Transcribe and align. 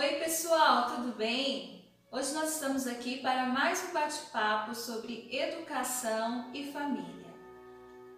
Oi 0.00 0.14
pessoal, 0.18 0.96
tudo 0.96 1.14
bem? 1.14 1.84
Hoje 2.10 2.32
nós 2.32 2.54
estamos 2.54 2.86
aqui 2.86 3.20
para 3.20 3.44
mais 3.44 3.84
um 3.84 3.92
bate-papo 3.92 4.74
sobre 4.74 5.28
educação 5.30 6.50
e 6.54 6.72
família. 6.72 7.26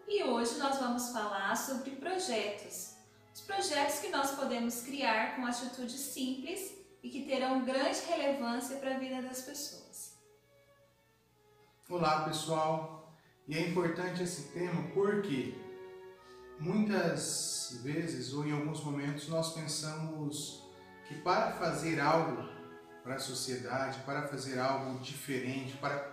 E 0.07 0.23
hoje 0.23 0.59
nós 0.59 0.79
vamos 0.79 1.09
falar 1.09 1.57
sobre 1.57 1.91
projetos. 1.97 2.95
Os 3.35 3.41
projetos 3.41 3.99
que 3.99 4.11
nós 4.11 4.31
podemos 4.31 4.83
criar 4.83 5.35
com 5.35 5.45
atitudes 5.45 5.99
simples 5.99 6.73
e 7.03 7.11
que 7.11 7.27
terão 7.27 7.64
grande 7.64 7.99
relevância 8.07 8.77
para 8.77 8.95
a 8.95 8.99
vida 9.01 9.21
das 9.21 9.43
pessoas. 9.43 10.17
Olá 11.91 12.23
pessoal, 12.23 13.12
e 13.49 13.59
é 13.59 13.69
importante 13.69 14.23
esse 14.23 14.53
tema 14.53 14.89
porque 14.95 15.53
muitas 16.61 17.80
vezes 17.83 18.33
ou 18.35 18.46
em 18.46 18.53
alguns 18.53 18.85
momentos 18.85 19.27
nós 19.27 19.53
pensamos 19.53 20.62
que 21.13 21.21
para 21.21 21.53
fazer 21.53 22.01
algo 22.01 22.49
para 23.03 23.17
a 23.17 23.19
sociedade, 23.19 24.01
para 24.07 24.29
fazer 24.29 24.59
algo 24.59 24.98
diferente, 25.01 25.77
para 25.77 26.11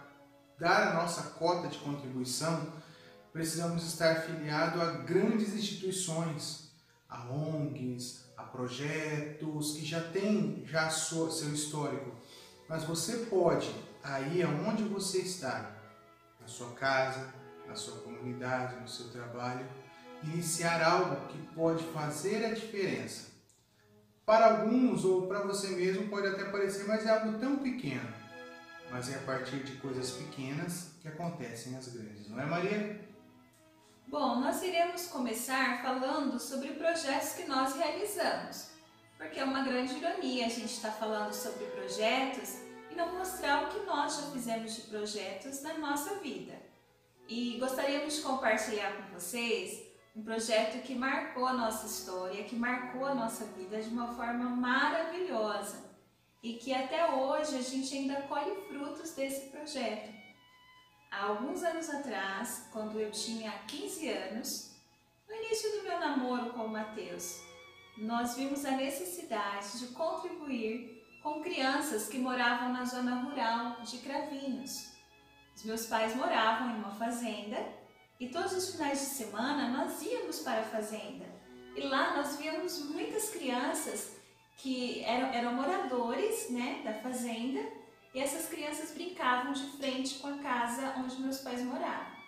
dar 0.60 0.90
a 0.90 0.94
nossa 0.96 1.22
cota 1.32 1.68
de 1.68 1.78
contribuição, 1.78 2.74
precisamos 3.32 3.84
estar 3.84 4.16
filiado 4.24 4.82
a 4.82 4.92
grandes 4.92 5.54
instituições, 5.54 6.72
a 7.08 7.30
ONGs, 7.32 8.26
a 8.36 8.44
projetos 8.44 9.74
que 9.74 9.86
já 9.86 10.02
têm 10.02 10.64
já 10.66 10.90
seu 10.90 11.30
histórico. 11.30 12.12
Mas 12.68 12.84
você 12.84 13.26
pode, 13.26 13.74
aí 14.04 14.42
aonde 14.44 14.84
você 14.84 15.20
está, 15.20 15.76
na 16.42 16.48
sua 16.48 16.72
casa, 16.74 17.34
na 17.68 17.76
sua 17.76 18.00
comunidade, 18.00 18.80
no 18.80 18.88
seu 18.88 19.10
trabalho, 19.10 19.66
iniciar 20.24 20.82
algo 20.84 21.28
que 21.28 21.38
pode 21.54 21.84
fazer 21.86 22.46
a 22.46 22.54
diferença. 22.54 23.39
Para 24.30 24.60
alguns 24.60 25.04
ou 25.06 25.26
para 25.26 25.40
você 25.40 25.70
mesmo 25.70 26.08
pode 26.08 26.28
até 26.28 26.44
parecer, 26.44 26.88
mas 26.88 27.04
é 27.04 27.10
algo 27.10 27.40
tão 27.40 27.58
pequeno. 27.58 28.14
Mas 28.92 29.12
é 29.12 29.16
a 29.16 29.22
partir 29.24 29.64
de 29.64 29.78
coisas 29.78 30.12
pequenas 30.12 30.92
que 31.02 31.08
acontecem 31.08 31.76
as 31.76 31.88
grandes, 31.88 32.30
não 32.30 32.40
é, 32.40 32.46
Maria? 32.46 33.10
Bom, 34.08 34.40
nós 34.40 34.62
iremos 34.62 35.08
começar 35.08 35.82
falando 35.82 36.40
sobre 36.40 36.74
projetos 36.74 37.34
que 37.34 37.46
nós 37.46 37.76
realizamos, 37.76 38.70
porque 39.18 39.40
é 39.40 39.44
uma 39.44 39.64
grande 39.64 39.96
ironia 39.96 40.46
a 40.46 40.50
gente 40.50 40.74
estar 40.74 40.92
tá 40.92 40.98
falando 41.00 41.34
sobre 41.34 41.66
projetos 41.66 42.60
e 42.92 42.94
não 42.94 43.18
mostrar 43.18 43.64
o 43.64 43.70
que 43.70 43.84
nós 43.84 44.16
já 44.16 44.22
fizemos 44.32 44.76
de 44.76 44.82
projetos 44.82 45.64
na 45.64 45.76
nossa 45.80 46.20
vida. 46.20 46.54
E 47.28 47.58
gostaríamos 47.60 48.18
de 48.18 48.22
compartilhar 48.22 48.96
com 48.96 49.12
vocês 49.12 49.89
um 50.16 50.24
projeto 50.24 50.82
que 50.84 50.96
marcou 50.96 51.46
a 51.46 51.54
nossa 51.54 51.86
história, 51.86 52.44
que 52.44 52.56
marcou 52.56 53.06
a 53.06 53.14
nossa 53.14 53.46
vida 53.46 53.82
de 53.82 53.90
uma 53.90 54.14
forma 54.14 54.50
maravilhosa 54.50 55.90
e 56.42 56.54
que 56.54 56.74
até 56.74 57.12
hoje 57.14 57.58
a 57.58 57.62
gente 57.62 57.96
ainda 57.96 58.22
colhe 58.24 58.56
frutos 58.68 59.14
desse 59.14 59.50
projeto. 59.50 60.14
Há 61.12 61.26
alguns 61.26 61.64
anos 61.64 61.90
atrás, 61.90 62.68
quando 62.72 63.00
eu 63.00 63.12
tinha 63.12 63.52
15 63.68 64.10
anos, 64.10 64.76
no 65.28 65.36
início 65.36 65.72
do 65.72 65.84
meu 65.84 66.00
namoro 66.00 66.54
com 66.54 66.66
o 66.66 66.70
Matheus, 66.70 67.42
nós 67.98 68.36
vimos 68.36 68.66
a 68.66 68.72
necessidade 68.72 69.80
de 69.80 69.88
contribuir 69.88 71.04
com 71.22 71.42
crianças 71.42 72.08
que 72.08 72.18
moravam 72.18 72.72
na 72.72 72.86
zona 72.86 73.22
rural 73.22 73.82
de 73.82 73.98
Cravinhos. 73.98 74.94
Os 75.56 75.66
meus 75.66 75.86
pais 75.88 76.16
moravam 76.16 76.72
em 76.72 76.76
uma 76.76 76.92
fazenda 76.92 77.58
e 78.20 78.28
todos 78.28 78.54
os 78.54 78.72
finais 78.72 79.00
de 79.00 79.06
semana 79.06 79.70
nós 79.70 80.02
íamos 80.02 80.40
para 80.40 80.62
a 80.62 80.66
fazenda. 80.66 81.26
E 81.76 81.82
lá 81.82 82.18
nós 82.18 82.36
víamos 82.36 82.80
muitas 82.86 83.30
crianças 83.30 84.18
que 84.58 85.02
eram, 85.04 85.28
eram 85.28 85.54
moradores 85.54 86.50
né, 86.50 86.82
da 86.84 86.94
fazenda 86.96 87.62
e 88.14 88.20
essas 88.20 88.48
crianças 88.50 88.92
brincavam 88.92 89.54
de 89.54 89.64
frente 89.78 90.16
com 90.20 90.28
a 90.28 90.38
casa 90.40 90.96
onde 90.98 91.22
meus 91.22 91.38
pais 91.38 91.62
moravam. 91.62 92.20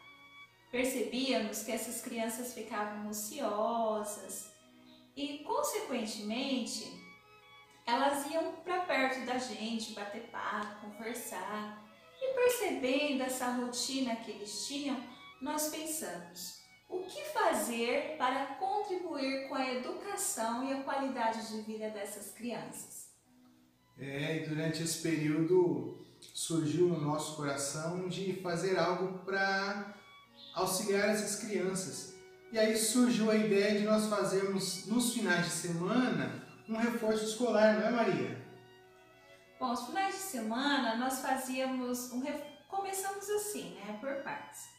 Percebíamos 0.72 1.64
que 1.64 1.72
essas 1.72 2.02
crianças 2.02 2.54
ficavam 2.54 3.10
ociosas 3.10 4.50
e, 5.16 5.40
consequentemente, 5.40 6.90
elas 7.86 8.30
iam 8.32 8.54
para 8.64 8.82
perto 8.82 9.26
da 9.26 9.38
gente, 9.38 9.92
bater 9.92 10.30
papo, 10.32 10.88
conversar. 10.88 11.84
E 12.22 12.34
percebendo 12.36 13.24
essa 13.24 13.52
rotina 13.52 14.16
que 14.18 14.32
eles 14.32 14.66
tinham, 14.68 14.96
nós 15.42 15.70
pensamos: 15.70 16.62
o 16.88 17.00
que 17.00 17.24
fazer 17.34 18.16
para 18.18 18.46
contribuir 18.56 19.50
com 19.50 19.56
a 19.56 19.74
educação 19.74 20.64
e 20.64 20.74
a 20.74 20.84
qualidade 20.84 21.48
de 21.48 21.62
vida 21.62 21.90
dessas 21.90 22.32
crianças? 22.32 23.10
É, 23.98 24.38
e 24.38 24.48
durante 24.48 24.84
esse 24.84 25.02
período 25.02 26.06
surgiu 26.20 26.88
no 26.88 27.02
nosso 27.02 27.36
coração 27.36 28.08
de 28.08 28.34
fazer 28.42 28.78
algo 28.78 29.20
para 29.20 29.96
auxiliar 30.54 31.10
essas 31.10 31.44
crianças. 31.44 32.16
E 32.52 32.60
aí 32.60 32.78
surgiu 32.78 33.32
a 33.32 33.36
ideia 33.36 33.80
de 33.80 33.86
nós 33.86 34.08
fazermos 34.08 34.86
nos 34.88 35.14
finais 35.14 35.46
de 35.46 35.52
semana 35.52 36.46
um 36.68 36.78
reforço 36.78 37.26
escolar, 37.26 37.80
não 37.80 37.88
é 37.88 37.92
Maria? 37.92 38.42
Bom, 39.60 39.72
os 39.72 39.86
finais 39.86 40.16
de 40.16 40.22
semana 40.22 40.96
nós 40.98 41.20
fazíamos 41.20 42.12
um 42.12 42.22
começamos 42.68 43.30
assim, 43.30 43.76
né, 43.76 43.98
por 44.00 44.24
partes. 44.24 44.71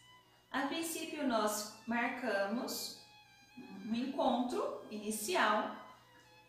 A 0.52 0.66
princípio, 0.66 1.26
nós 1.26 1.74
marcamos 1.86 3.00
um 3.86 3.94
encontro 3.94 4.82
inicial 4.90 5.74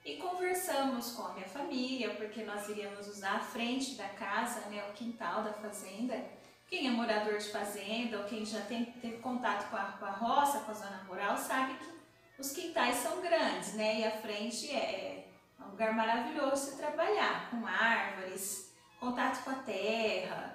e 0.03 0.17
conversamos 0.17 1.11
com 1.11 1.23
a 1.23 1.33
minha 1.33 1.47
família, 1.47 2.13
porque 2.15 2.43
nós 2.43 2.67
iríamos 2.67 3.07
usar 3.07 3.37
a 3.37 3.39
frente 3.39 3.95
da 3.95 4.09
casa, 4.09 4.59
né, 4.69 4.85
o 4.89 4.93
quintal 4.93 5.43
da 5.43 5.53
fazenda. 5.53 6.21
Quem 6.67 6.87
é 6.87 6.91
morador 6.91 7.37
de 7.37 7.49
fazenda 7.49 8.17
ou 8.17 8.25
quem 8.25 8.45
já 8.45 8.59
tem, 8.61 8.85
teve 8.85 9.17
contato 9.19 9.69
com 9.69 9.77
a, 9.77 9.85
com 9.93 10.05
a 10.05 10.11
roça, 10.11 10.59
com 10.59 10.71
a 10.71 10.75
zona 10.75 11.03
rural, 11.07 11.37
sabe 11.37 11.75
que 11.75 11.93
os 12.37 12.51
quintais 12.51 12.95
são 12.95 13.21
grandes, 13.21 13.73
né? 13.75 14.01
E 14.01 14.05
a 14.05 14.11
frente 14.17 14.69
é, 14.69 15.29
é 15.57 15.63
um 15.63 15.69
lugar 15.69 15.93
maravilhoso 15.93 16.71
de 16.71 16.77
trabalhar, 16.77 17.49
com 17.49 17.65
árvores, 17.65 18.75
contato 18.99 19.43
com 19.45 19.51
a 19.51 19.55
terra, 19.55 20.52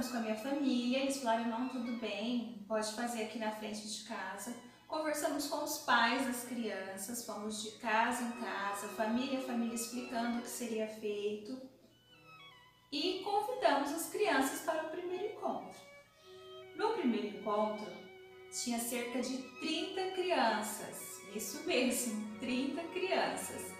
conversamos 0.00 0.10
com 0.10 0.16
a 0.16 0.20
minha 0.20 0.36
família, 0.36 0.98
eles 1.00 1.18
falaram, 1.18 1.48
não, 1.48 1.68
tudo 1.68 1.92
bem, 2.00 2.64
pode 2.66 2.90
fazer 2.92 3.24
aqui 3.24 3.38
na 3.38 3.50
frente 3.50 3.86
de 3.86 4.04
casa. 4.04 4.54
Conversamos 4.88 5.46
com 5.46 5.62
os 5.62 5.78
pais 5.78 6.26
das 6.26 6.44
crianças, 6.44 7.24
fomos 7.26 7.62
de 7.62 7.72
casa 7.72 8.22
em 8.24 8.32
casa, 8.40 8.88
família 8.88 9.38
a 9.38 9.42
família 9.42 9.74
explicando 9.74 10.38
o 10.38 10.42
que 10.42 10.48
seria 10.48 10.88
feito. 10.88 11.60
E 12.90 13.22
convidamos 13.22 13.92
as 13.92 14.08
crianças 14.08 14.60
para 14.60 14.86
o 14.86 14.90
primeiro 14.90 15.34
encontro. 15.34 15.78
No 16.76 16.94
primeiro 16.94 17.38
encontro, 17.38 17.92
tinha 18.50 18.78
cerca 18.78 19.20
de 19.20 19.36
30 19.60 20.12
crianças, 20.12 21.20
isso 21.34 21.62
mesmo, 21.66 22.38
30 22.38 22.82
crianças. 22.84 23.70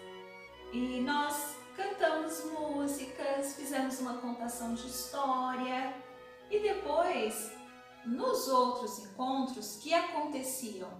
E 0.73 1.01
nós 1.01 1.57
cantamos 1.75 2.45
músicas, 2.45 3.57
fizemos 3.57 3.99
uma 4.01 4.19
contação 4.19 4.75
de 4.75 4.87
história 4.87 6.10
e 6.51 6.59
depois, 6.59 7.53
nos 8.05 8.49
outros 8.49 8.99
encontros 8.99 9.77
que 9.77 9.95
aconteciam 9.95 10.91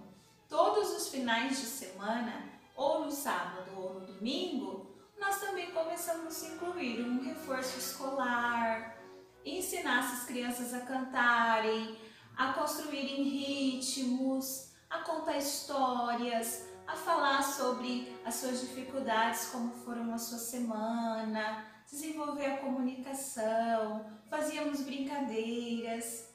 todos 0.47 0.91
os 0.91 1.09
finais 1.09 1.59
de 1.59 1.65
semana, 1.65 2.49
ou 2.75 3.05
no 3.05 3.11
sábado 3.11 3.71
ou 3.77 3.93
no 3.95 4.05
domingo, 4.05 4.95
nós 5.19 5.39
também 5.39 5.71
começamos 5.71 6.43
a 6.43 6.47
incluir 6.47 7.01
um 7.01 7.23
reforço 7.23 7.77
escolar, 7.77 8.97
ensinar 9.45 10.05
essas 10.05 10.25
crianças 10.25 10.73
a 10.73 10.81
cantarem, 10.81 11.97
a 12.35 12.53
construírem 12.53 13.23
ritmos, 13.23 14.71
a 14.89 14.99
contar 14.99 15.37
histórias, 15.37 16.69
a 16.87 16.95
falar 16.95 17.41
sobre 17.43 18.17
as 18.25 18.35
suas 18.35 18.61
dificuldades, 18.61 19.47
como 19.47 19.71
foram 19.85 20.13
a 20.13 20.17
sua 20.17 20.37
semana, 20.37 21.70
desenvolver 21.91 22.45
a 22.45 22.57
comunicação, 22.57 24.05
fazíamos 24.29 24.81
brincadeiras 24.81 26.29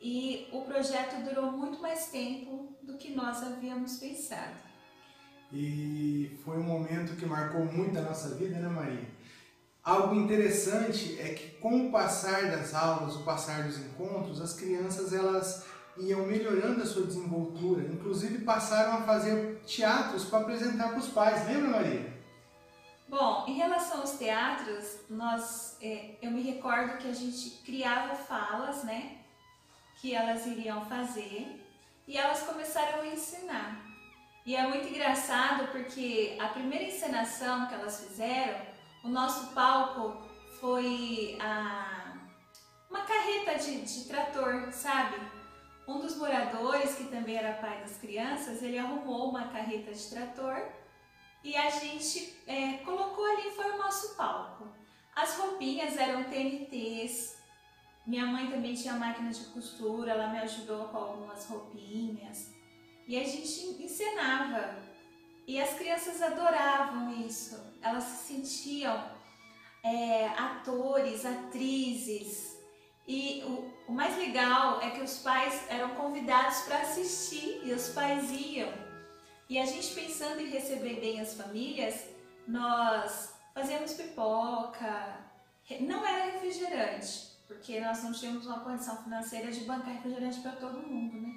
e 0.00 0.48
o 0.52 0.62
projeto 0.62 1.22
durou 1.22 1.52
muito 1.52 1.80
mais 1.80 2.06
tempo 2.08 2.74
do 2.82 2.98
que 2.98 3.14
nós 3.14 3.42
havíamos 3.42 3.98
pensado. 3.98 4.66
E 5.52 6.38
foi 6.44 6.58
um 6.58 6.64
momento 6.64 7.16
que 7.16 7.24
marcou 7.24 7.64
muito 7.64 7.96
a 7.96 8.02
nossa 8.02 8.34
vida, 8.34 8.58
né, 8.58 8.68
Maria? 8.68 9.08
Algo 9.82 10.16
interessante 10.16 11.16
é 11.20 11.32
que 11.34 11.50
com 11.58 11.86
o 11.86 11.92
passar 11.92 12.50
das 12.50 12.74
aulas, 12.74 13.14
o 13.14 13.22
passar 13.22 13.62
dos 13.62 13.78
encontros, 13.78 14.40
as 14.40 14.54
crianças 14.54 15.12
elas 15.12 15.64
iam 15.96 16.26
melhorando 16.26 16.82
a 16.82 16.86
sua 16.86 17.06
desenvoltura. 17.06 17.86
Inclusive 17.86 18.38
passaram 18.38 18.94
a 18.94 19.02
fazer 19.02 19.60
teatros 19.64 20.24
para 20.24 20.40
apresentar 20.40 20.88
para 20.88 20.98
os 20.98 21.08
pais. 21.08 21.46
Lembra, 21.46 21.68
Maria? 21.68 22.15
Bom, 23.08 23.44
em 23.46 23.54
relação 23.54 24.00
aos 24.00 24.18
teatros, 24.18 24.98
nós, 25.08 25.78
é, 25.80 26.16
eu 26.20 26.28
me 26.32 26.42
recordo 26.42 26.98
que 26.98 27.08
a 27.08 27.14
gente 27.14 27.62
criava 27.64 28.16
falas, 28.16 28.82
né, 28.82 29.18
que 30.00 30.12
elas 30.12 30.44
iriam 30.44 30.84
fazer 30.86 31.64
e 32.06 32.18
elas 32.18 32.42
começaram 32.42 33.02
a 33.02 33.06
ensinar. 33.06 33.80
E 34.44 34.56
é 34.56 34.66
muito 34.66 34.88
engraçado 34.88 35.68
porque 35.70 36.36
a 36.40 36.48
primeira 36.48 36.84
encenação 36.84 37.68
que 37.68 37.74
elas 37.74 38.00
fizeram, 38.00 38.60
o 39.04 39.08
nosso 39.08 39.54
palco 39.54 40.26
foi 40.60 41.38
a, 41.40 42.12
uma 42.90 43.02
carreta 43.02 43.54
de, 43.54 43.82
de 43.82 44.08
trator, 44.08 44.72
sabe? 44.72 45.16
Um 45.86 46.00
dos 46.00 46.16
moradores, 46.16 46.96
que 46.96 47.04
também 47.04 47.36
era 47.36 47.54
pai 47.54 47.80
das 47.80 47.98
crianças, 47.98 48.62
ele 48.62 48.78
arrumou 48.78 49.30
uma 49.30 49.46
carreta 49.48 49.92
de 49.92 50.10
trator 50.10 50.60
e 51.46 51.56
a 51.56 51.70
gente 51.70 52.36
é, 52.44 52.78
colocou 52.78 53.24
ali, 53.24 53.52
foi 53.52 53.70
o 53.70 53.78
nosso 53.78 54.16
palco. 54.16 54.66
As 55.14 55.38
roupinhas 55.38 55.96
eram 55.96 56.24
TNTs, 56.24 57.36
minha 58.04 58.26
mãe 58.26 58.50
também 58.50 58.74
tinha 58.74 58.94
máquina 58.94 59.30
de 59.30 59.44
costura, 59.46 60.10
ela 60.10 60.26
me 60.26 60.40
ajudou 60.40 60.88
com 60.88 60.96
algumas 60.96 61.46
roupinhas. 61.46 62.50
E 63.06 63.16
a 63.16 63.22
gente 63.22 63.80
encenava. 63.80 64.76
E 65.46 65.60
as 65.60 65.74
crianças 65.74 66.20
adoravam 66.20 67.12
isso. 67.24 67.56
Elas 67.80 68.02
se 68.02 68.34
sentiam 68.34 69.08
é, 69.84 70.26
atores, 70.30 71.24
atrizes. 71.24 72.56
E 73.06 73.44
o, 73.44 73.72
o, 73.86 73.92
mais 73.92 74.16
legal 74.16 74.80
é 74.80 74.90
que 74.90 75.00
os 75.00 75.18
pais 75.18 75.64
eram 75.70 75.90
convidados 75.90 76.62
para 76.62 76.80
assistir 76.80 77.60
e 77.62 77.72
os 77.72 77.90
pais 77.90 78.32
iam. 78.32 78.85
E 79.48 79.58
a 79.58 79.64
gente 79.64 79.94
pensando 79.94 80.40
em 80.40 80.50
receber 80.50 81.00
bem 81.00 81.20
as 81.20 81.34
famílias, 81.34 82.06
nós 82.48 83.34
fazíamos 83.54 83.92
pipoca, 83.94 85.24
não 85.80 86.04
era 86.04 86.32
refrigerante, 86.32 87.30
porque 87.46 87.80
nós 87.80 88.02
não 88.02 88.12
tínhamos 88.12 88.46
uma 88.46 88.60
condição 88.60 89.02
financeira 89.04 89.52
de 89.52 89.60
bancar 89.60 89.94
refrigerante 89.94 90.40
para 90.40 90.52
todo 90.52 90.86
mundo, 90.86 91.20
né? 91.20 91.32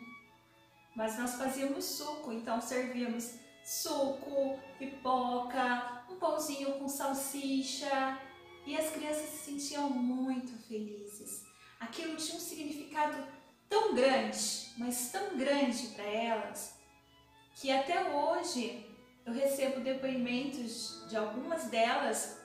Mas 0.96 1.20
nós 1.20 1.36
fazíamos 1.36 1.86
suco, 1.86 2.32
então 2.32 2.60
servíamos 2.60 3.36
suco, 3.64 4.60
pipoca, 4.80 6.04
um 6.10 6.16
pãozinho 6.16 6.80
com 6.80 6.88
salsicha 6.88 8.20
e 8.66 8.76
as 8.76 8.90
crianças 8.90 9.30
se 9.30 9.52
sentiam 9.52 9.90
muito 9.90 10.52
felizes. 10.68 11.46
Aquilo 11.80 12.16
tinha 12.16 12.38
um 12.38 12.42
significado 12.42 13.24
tão 13.70 13.94
grande, 13.94 14.74
mas 14.78 15.12
tão 15.12 15.38
grande 15.38 15.88
para 15.90 16.04
elas, 16.04 16.79
que 17.60 17.70
até 17.72 18.10
hoje 18.16 18.86
eu 19.26 19.34
recebo 19.34 19.82
depoimentos 19.82 21.06
de 21.10 21.18
algumas 21.18 21.66
delas 21.66 22.40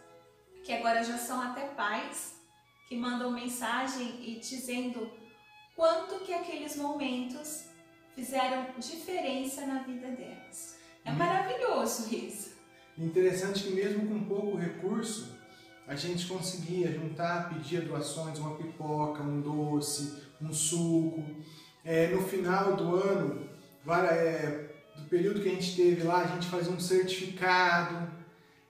que 0.65 0.73
agora 0.73 1.05
já 1.05 1.17
são 1.17 1.41
até 1.41 1.67
pais 1.69 2.35
que 2.89 2.97
mandam 2.97 3.31
mensagem 3.31 4.21
e 4.21 4.41
dizendo 4.41 5.09
quanto 5.77 6.25
que 6.25 6.35
aqueles 6.35 6.77
momentos 6.77 7.67
fizeram 8.15 8.67
diferença 8.79 9.65
na 9.67 9.83
vida 9.85 10.09
delas. 10.09 10.77
É 11.05 11.13
hum. 11.13 11.15
maravilhoso 11.15 12.13
isso. 12.13 12.55
Interessante 12.99 13.65
que 13.65 13.71
mesmo 13.71 14.09
com 14.09 14.25
pouco 14.25 14.57
recurso, 14.57 15.37
a 15.87 15.95
gente 15.95 16.27
conseguia 16.27 16.91
juntar, 16.91 17.51
pedir 17.51 17.83
doações, 17.83 18.39
uma 18.39 18.57
pipoca, 18.57 19.23
um 19.23 19.41
doce, 19.41 20.25
um 20.41 20.53
suco. 20.53 21.25
É, 21.85 22.09
no 22.09 22.27
final 22.27 22.75
do 22.75 22.97
ano, 22.97 23.49
é, 24.11 24.74
do 24.97 25.09
período 25.09 25.41
que 25.41 25.49
a 25.49 25.53
gente 25.53 25.77
teve 25.77 26.03
lá, 26.03 26.23
a 26.23 26.27
gente 26.27 26.49
fazia 26.49 26.73
um 26.73 26.81
certificado. 26.81 28.09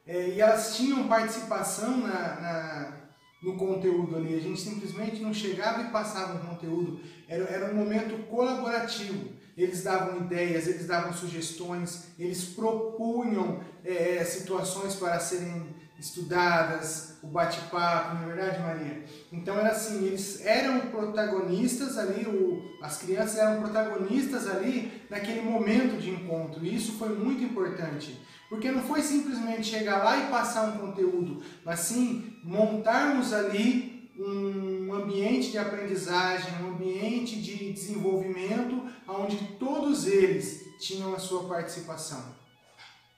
É, 0.06 0.28
e 0.30 0.40
elas 0.40 0.76
tinham 0.76 1.08
participação 1.08 1.98
na, 1.98 2.40
na 2.40 3.04
no 3.44 3.56
conteúdo 3.56 4.16
ali. 4.16 4.34
A 4.34 4.40
gente 4.40 4.60
simplesmente 4.60 5.20
não 5.20 5.32
chegava 5.32 5.82
e 5.82 5.90
passava 5.90 6.34
um 6.34 6.46
conteúdo. 6.48 6.98
Era, 7.28 7.44
era 7.44 7.72
um 7.72 7.76
momento 7.76 8.26
colaborativo. 8.26 9.28
Eles 9.56 9.84
davam 9.84 10.22
ideias, 10.22 10.66
eles 10.66 10.86
davam 10.86 11.12
sugestões, 11.12 12.06
eles 12.18 12.44
propunham 12.44 13.60
é, 13.84 14.16
é 14.16 14.24
situações 14.24 14.96
para 14.96 15.20
serem 15.20 15.66
estudadas, 15.98 17.18
o 17.22 17.26
bate-papo, 17.28 18.14
não 18.14 18.24
é 18.24 18.34
verdade, 18.34 18.60
Maria? 18.60 19.04
Então 19.32 19.58
era 19.58 19.70
assim, 19.70 20.04
eles 20.04 20.44
eram 20.44 20.80
protagonistas 20.90 21.96
ali, 21.96 22.26
o, 22.26 22.82
as 22.82 22.98
crianças 22.98 23.38
eram 23.38 23.62
protagonistas 23.62 24.48
ali 24.48 25.02
naquele 25.08 25.40
momento 25.40 26.00
de 26.00 26.10
encontro. 26.10 26.64
E 26.64 26.74
isso 26.74 26.92
foi 26.92 27.10
muito 27.10 27.42
importante. 27.42 28.20
Porque 28.48 28.70
não 28.70 28.82
foi 28.82 29.02
simplesmente 29.02 29.66
chegar 29.66 30.04
lá 30.04 30.18
e 30.18 30.30
passar 30.30 30.68
um 30.68 30.78
conteúdo, 30.78 31.42
mas 31.64 31.80
sim 31.80 32.38
montarmos 32.44 33.32
ali 33.32 34.10
um 34.16 34.92
ambiente 34.92 35.50
de 35.50 35.58
aprendizagem, 35.58 36.62
um 36.62 36.68
ambiente 36.68 37.40
de 37.40 37.72
desenvolvimento, 37.72 38.84
onde 39.08 39.36
todos 39.58 40.06
eles 40.06 40.78
tinham 40.78 41.14
a 41.14 41.18
sua 41.18 41.44
participação. 41.48 42.43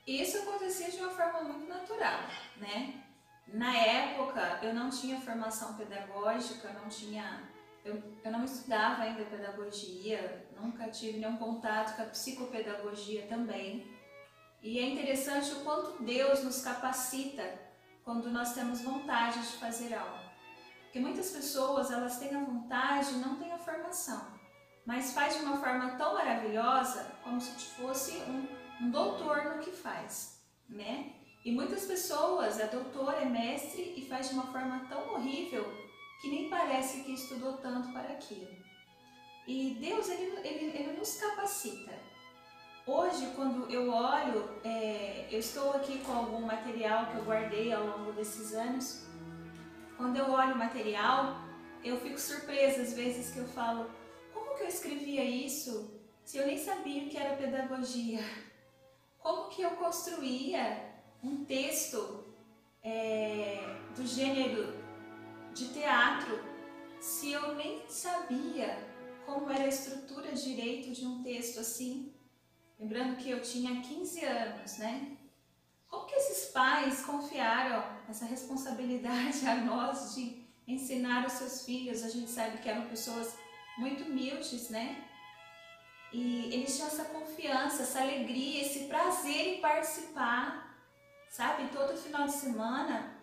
Isso 0.07 0.39
acontecia 0.39 0.89
de 0.89 0.99
uma 0.99 1.11
forma 1.11 1.41
muito 1.41 1.69
natural, 1.69 2.21
né? 2.59 3.03
Na 3.49 3.77
época 3.77 4.61
eu 4.63 4.73
não 4.73 4.89
tinha 4.89 5.21
formação 5.21 5.75
pedagógica, 5.75 6.73
não 6.73 6.89
tinha, 6.89 7.43
eu, 7.85 8.01
eu 8.25 8.31
não 8.31 8.45
estudava 8.45 9.03
ainda 9.03 9.25
pedagogia, 9.25 10.49
nunca 10.61 10.89
tive 10.91 11.19
nenhum 11.19 11.37
contato 11.37 11.97
com 11.97 12.03
a 12.03 12.07
psicopedagogia 12.07 13.27
também. 13.27 13.85
E 14.63 14.79
é 14.79 14.91
interessante 14.91 15.53
o 15.53 15.65
quanto 15.65 16.03
Deus 16.03 16.43
nos 16.45 16.63
capacita 16.63 17.67
quando 18.05 18.31
nós 18.31 18.55
temos 18.55 18.83
vontade 18.83 19.41
de 19.41 19.57
fazer 19.59 19.93
algo. 19.93 20.25
Porque 20.85 21.01
muitas 21.01 21.31
pessoas, 21.31 21.91
elas 21.91 22.19
têm 22.19 22.35
a 22.35 22.45
vontade 22.45 23.13
e 23.13 23.19
não 23.19 23.37
têm 23.37 23.53
a 23.53 23.59
formação, 23.59 24.27
mas 24.85 25.13
faz 25.13 25.37
de 25.37 25.45
uma 25.45 25.57
forma 25.57 25.97
tão 25.97 26.15
maravilhosa 26.15 27.13
como 27.23 27.41
se 27.41 27.53
fosse 27.75 28.17
um, 28.19 28.47
um 28.81 28.91
doutor 28.91 29.45
no 29.45 29.63
que 29.63 29.71
faz, 29.71 30.43
né? 30.69 31.13
E 31.45 31.53
muitas 31.53 31.85
pessoas 31.85 32.59
é 32.59 32.67
doutor, 32.67 33.15
é 33.15 33.25
mestre 33.25 33.95
e 33.97 34.07
faz 34.09 34.29
de 34.29 34.35
uma 34.35 34.47
forma 34.47 34.87
tão 34.89 35.15
horrível 35.15 35.65
que 36.21 36.29
nem 36.29 36.51
parece 36.51 37.05
que 37.05 37.13
estudou 37.13 37.55
tanto 37.59 37.93
para 37.93 38.15
aquilo. 38.15 38.51
E 39.47 39.77
Deus, 39.81 40.09
ele, 40.09 40.37
ele, 40.45 40.77
ele 40.77 40.99
nos 40.99 41.21
capacita. 41.21 41.93
Hoje, 42.85 43.33
quando 43.37 43.71
eu 43.71 43.93
olho, 43.93 44.49
é, 44.65 45.29
eu 45.31 45.39
estou 45.39 45.73
aqui 45.73 45.99
com 46.01 46.13
algum 46.13 46.41
material 46.41 47.07
que 47.07 47.17
eu 47.17 47.25
guardei 47.25 47.73
ao 47.73 47.87
longo 47.87 48.13
desses 48.13 48.53
anos. 48.53 49.07
Quando 49.97 50.17
eu 50.17 50.31
olho 50.31 50.55
o 50.55 50.59
material, 50.59 51.37
eu 51.85 52.01
fico 52.01 52.19
surpresa 52.19 52.83
às 52.83 52.93
vezes 52.93 53.33
que 53.33 53.39
eu 53.39 53.47
falo: 53.49 53.91
como 54.33 54.57
que 54.57 54.65
eu 54.65 54.69
escrevia 54.69 55.25
isso 55.25 56.01
se 56.25 56.39
eu 56.39 56.47
nem 56.47 56.59
sabia 56.59 57.05
o 57.05 57.09
que 57.09 57.17
era 57.17 57.37
pedagogia? 57.37 58.21
Como 59.27 59.49
que 59.49 59.61
eu 59.61 59.71
construía 59.71 60.89
um 61.21 61.45
texto 61.45 62.27
é, 62.81 63.77
do 63.97 64.07
gênero 64.07 64.73
de 65.53 65.67
teatro 65.71 66.39
se 67.01 67.33
eu 67.33 67.57
nem 67.57 67.83
sabia 67.89 68.79
como 69.27 69.51
era 69.51 69.65
a 69.65 69.67
estrutura 69.67 70.31
direito 70.31 70.93
de 70.93 71.05
um 71.05 71.25
texto 71.25 71.59
assim? 71.59 72.15
Lembrando 72.79 73.17
que 73.17 73.29
eu 73.29 73.43
tinha 73.43 73.83
15 73.83 74.25
anos, 74.25 74.79
né? 74.79 75.17
Como 75.89 76.07
que 76.07 76.15
esses 76.15 76.53
pais 76.53 77.05
confiaram 77.05 77.83
essa 78.09 78.27
responsabilidade 78.27 79.45
a 79.45 79.57
nós 79.57 80.15
de 80.15 80.47
ensinar 80.69 81.27
os 81.27 81.33
seus 81.33 81.65
filhos? 81.65 82.05
A 82.05 82.09
gente 82.09 82.31
sabe 82.31 82.59
que 82.59 82.69
eram 82.69 82.89
pessoas 82.89 83.37
muito 83.77 84.05
humildes, 84.05 84.71
né? 84.71 85.05
E 86.13 86.55
eles 86.55 86.75
tinham 86.75 86.89
essa 86.89 87.05
confiança, 87.07 87.83
essa 87.83 88.01
alegria, 88.01 88.63
esse 88.63 88.85
prazer 88.85 89.57
em 89.57 89.61
participar, 89.61 90.77
sabe? 91.29 91.69
Todo 91.69 91.97
final 91.97 92.27
de 92.27 92.33
semana, 92.33 93.15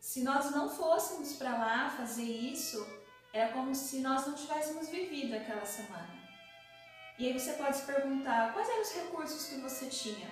se 0.00 0.22
nós 0.22 0.50
não 0.50 0.68
fôssemos 0.68 1.34
para 1.34 1.50
lá 1.50 1.90
fazer 1.90 2.24
isso, 2.24 2.84
era 3.32 3.52
como 3.52 3.74
se 3.74 4.00
nós 4.00 4.26
não 4.26 4.34
tivéssemos 4.34 4.88
vivido 4.88 5.34
aquela 5.34 5.64
semana. 5.64 6.22
E 7.18 7.26
aí 7.26 7.38
você 7.38 7.52
pode 7.52 7.76
se 7.76 7.86
perguntar, 7.86 8.52
quais 8.52 8.68
eram 8.68 8.82
os 8.82 8.94
recursos 8.94 9.46
que 9.46 9.60
você 9.60 9.86
tinha? 9.86 10.28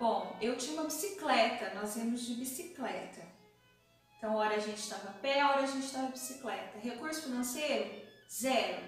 Bom, 0.00 0.36
eu 0.40 0.56
tinha 0.56 0.74
uma 0.74 0.84
bicicleta, 0.84 1.74
nós 1.74 1.96
íamos 1.96 2.22
de 2.22 2.34
bicicleta. 2.34 3.26
Então, 4.16 4.34
hora 4.34 4.56
a 4.56 4.58
gente 4.58 4.78
estava 4.78 5.10
a 5.10 5.12
pé, 5.12 5.44
hora 5.44 5.62
a 5.62 5.66
gente 5.66 5.84
estava 5.84 6.08
bicicleta. 6.08 6.78
Recurso 6.78 7.22
financeiro? 7.22 8.04
Zero. 8.28 8.82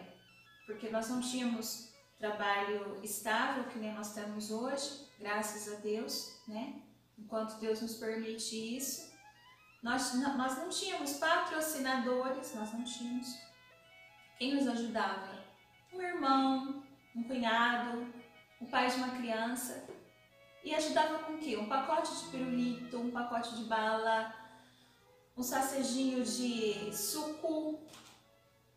Porque 0.66 0.88
nós 0.88 1.09
não 1.09 1.20
tínhamos 1.20 1.89
trabalho 2.20 3.00
estável, 3.02 3.64
que 3.64 3.78
nem 3.78 3.94
nós 3.94 4.12
temos 4.12 4.50
hoje, 4.50 5.08
graças 5.18 5.72
a 5.72 5.76
Deus, 5.80 6.38
né? 6.46 6.82
Enquanto 7.18 7.58
Deus 7.58 7.80
nos 7.80 7.96
permite 7.96 8.76
isso. 8.76 9.10
Nós, 9.82 10.14
nós 10.14 10.58
não 10.58 10.68
tínhamos 10.68 11.14
patrocinadores, 11.14 12.54
nós 12.54 12.72
não 12.74 12.84
tínhamos. 12.84 13.26
Quem 14.38 14.54
nos 14.54 14.68
ajudava? 14.68 15.42
Um 15.92 16.02
irmão, 16.02 16.84
um 17.16 17.24
cunhado, 17.24 18.06
o 18.60 18.66
pai 18.66 18.88
de 18.88 18.96
uma 18.96 19.16
criança. 19.16 19.88
E 20.62 20.74
ajudava 20.74 21.20
com 21.20 21.32
o 21.32 21.38
quê? 21.38 21.56
Um 21.56 21.68
pacote 21.68 22.14
de 22.14 22.30
pirulito, 22.30 22.98
um 22.98 23.10
pacote 23.10 23.56
de 23.56 23.64
bala, 23.64 24.34
um 25.34 25.42
sacejinho 25.42 26.22
de 26.22 26.94
suco, 26.94 27.80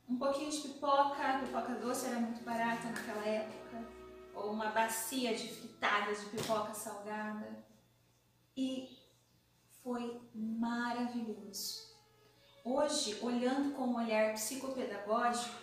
um 0.10 0.18
pouquinho 0.18 0.52
de 0.52 0.60
pipoca, 0.60 1.40
pipoca 1.40 1.76
doce 1.76 2.08
era 2.08 2.20
muito 2.20 2.44
barata 2.44 2.90
naquela 2.90 3.26
época. 3.26 3.64
ou 4.36 4.52
uma 4.52 4.72
bacia 4.72 5.36
de 5.36 5.48
fritadas 5.48 6.22
de 6.22 6.26
pipoca 6.32 6.74
salgada. 6.74 7.64
E 8.58 8.98
foi 9.84 10.20
maravilhoso. 10.34 11.94
Hoje, 12.66 13.20
olhando 13.22 13.76
com 13.76 13.84
um 13.84 13.98
olhar 13.98 14.34
psicopedagógico, 14.34 15.56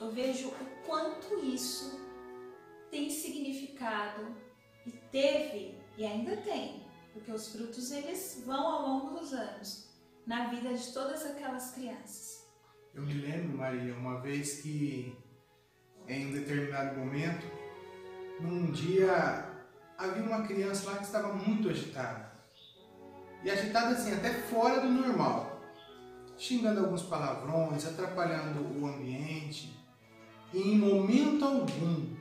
eu 0.00 0.10
vejo 0.10 0.48
o 0.48 0.86
quanto 0.86 1.38
isso 1.44 2.00
tem 2.90 3.10
significado 3.10 4.34
e 4.86 4.90
teve 4.90 5.78
e 5.96 6.04
ainda 6.06 6.36
tem, 6.38 6.86
porque 7.12 7.30
os 7.30 7.48
frutos 7.48 7.90
eles 7.90 8.42
vão 8.46 8.66
ao 8.66 8.82
longo 8.88 9.18
dos 9.18 9.32
anos 9.32 9.88
na 10.26 10.48
vida 10.48 10.72
de 10.72 10.92
todas 10.92 11.26
aquelas 11.26 11.72
crianças. 11.72 12.37
Eu 12.98 13.04
me 13.04 13.12
lembro, 13.12 13.56
Maria, 13.56 13.94
uma 13.94 14.20
vez 14.20 14.60
que 14.60 15.16
em 16.08 16.26
um 16.26 16.32
determinado 16.32 16.98
momento, 16.98 17.46
num 18.40 18.72
dia 18.72 19.48
havia 19.96 20.24
uma 20.24 20.42
criança 20.42 20.90
lá 20.90 20.96
que 20.96 21.04
estava 21.04 21.32
muito 21.32 21.68
agitada. 21.68 22.32
E 23.44 23.50
agitada 23.52 23.90
assim, 23.90 24.12
até 24.12 24.30
fora 24.34 24.80
do 24.80 24.88
normal. 24.88 25.62
Xingando 26.36 26.80
alguns 26.80 27.04
palavrões, 27.04 27.86
atrapalhando 27.86 28.80
o 28.80 28.84
ambiente. 28.88 29.78
E 30.52 30.58
em 30.58 30.76
momento 30.76 31.44
algum, 31.44 32.16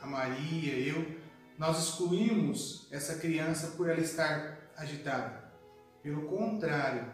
a 0.00 0.06
Maria, 0.06 0.78
eu, 0.78 1.20
nós 1.58 1.78
excluímos 1.78 2.88
essa 2.90 3.18
criança 3.18 3.76
por 3.76 3.86
ela 3.86 4.00
estar 4.00 4.70
agitada. 4.78 5.52
Pelo 6.02 6.22
contrário, 6.22 7.04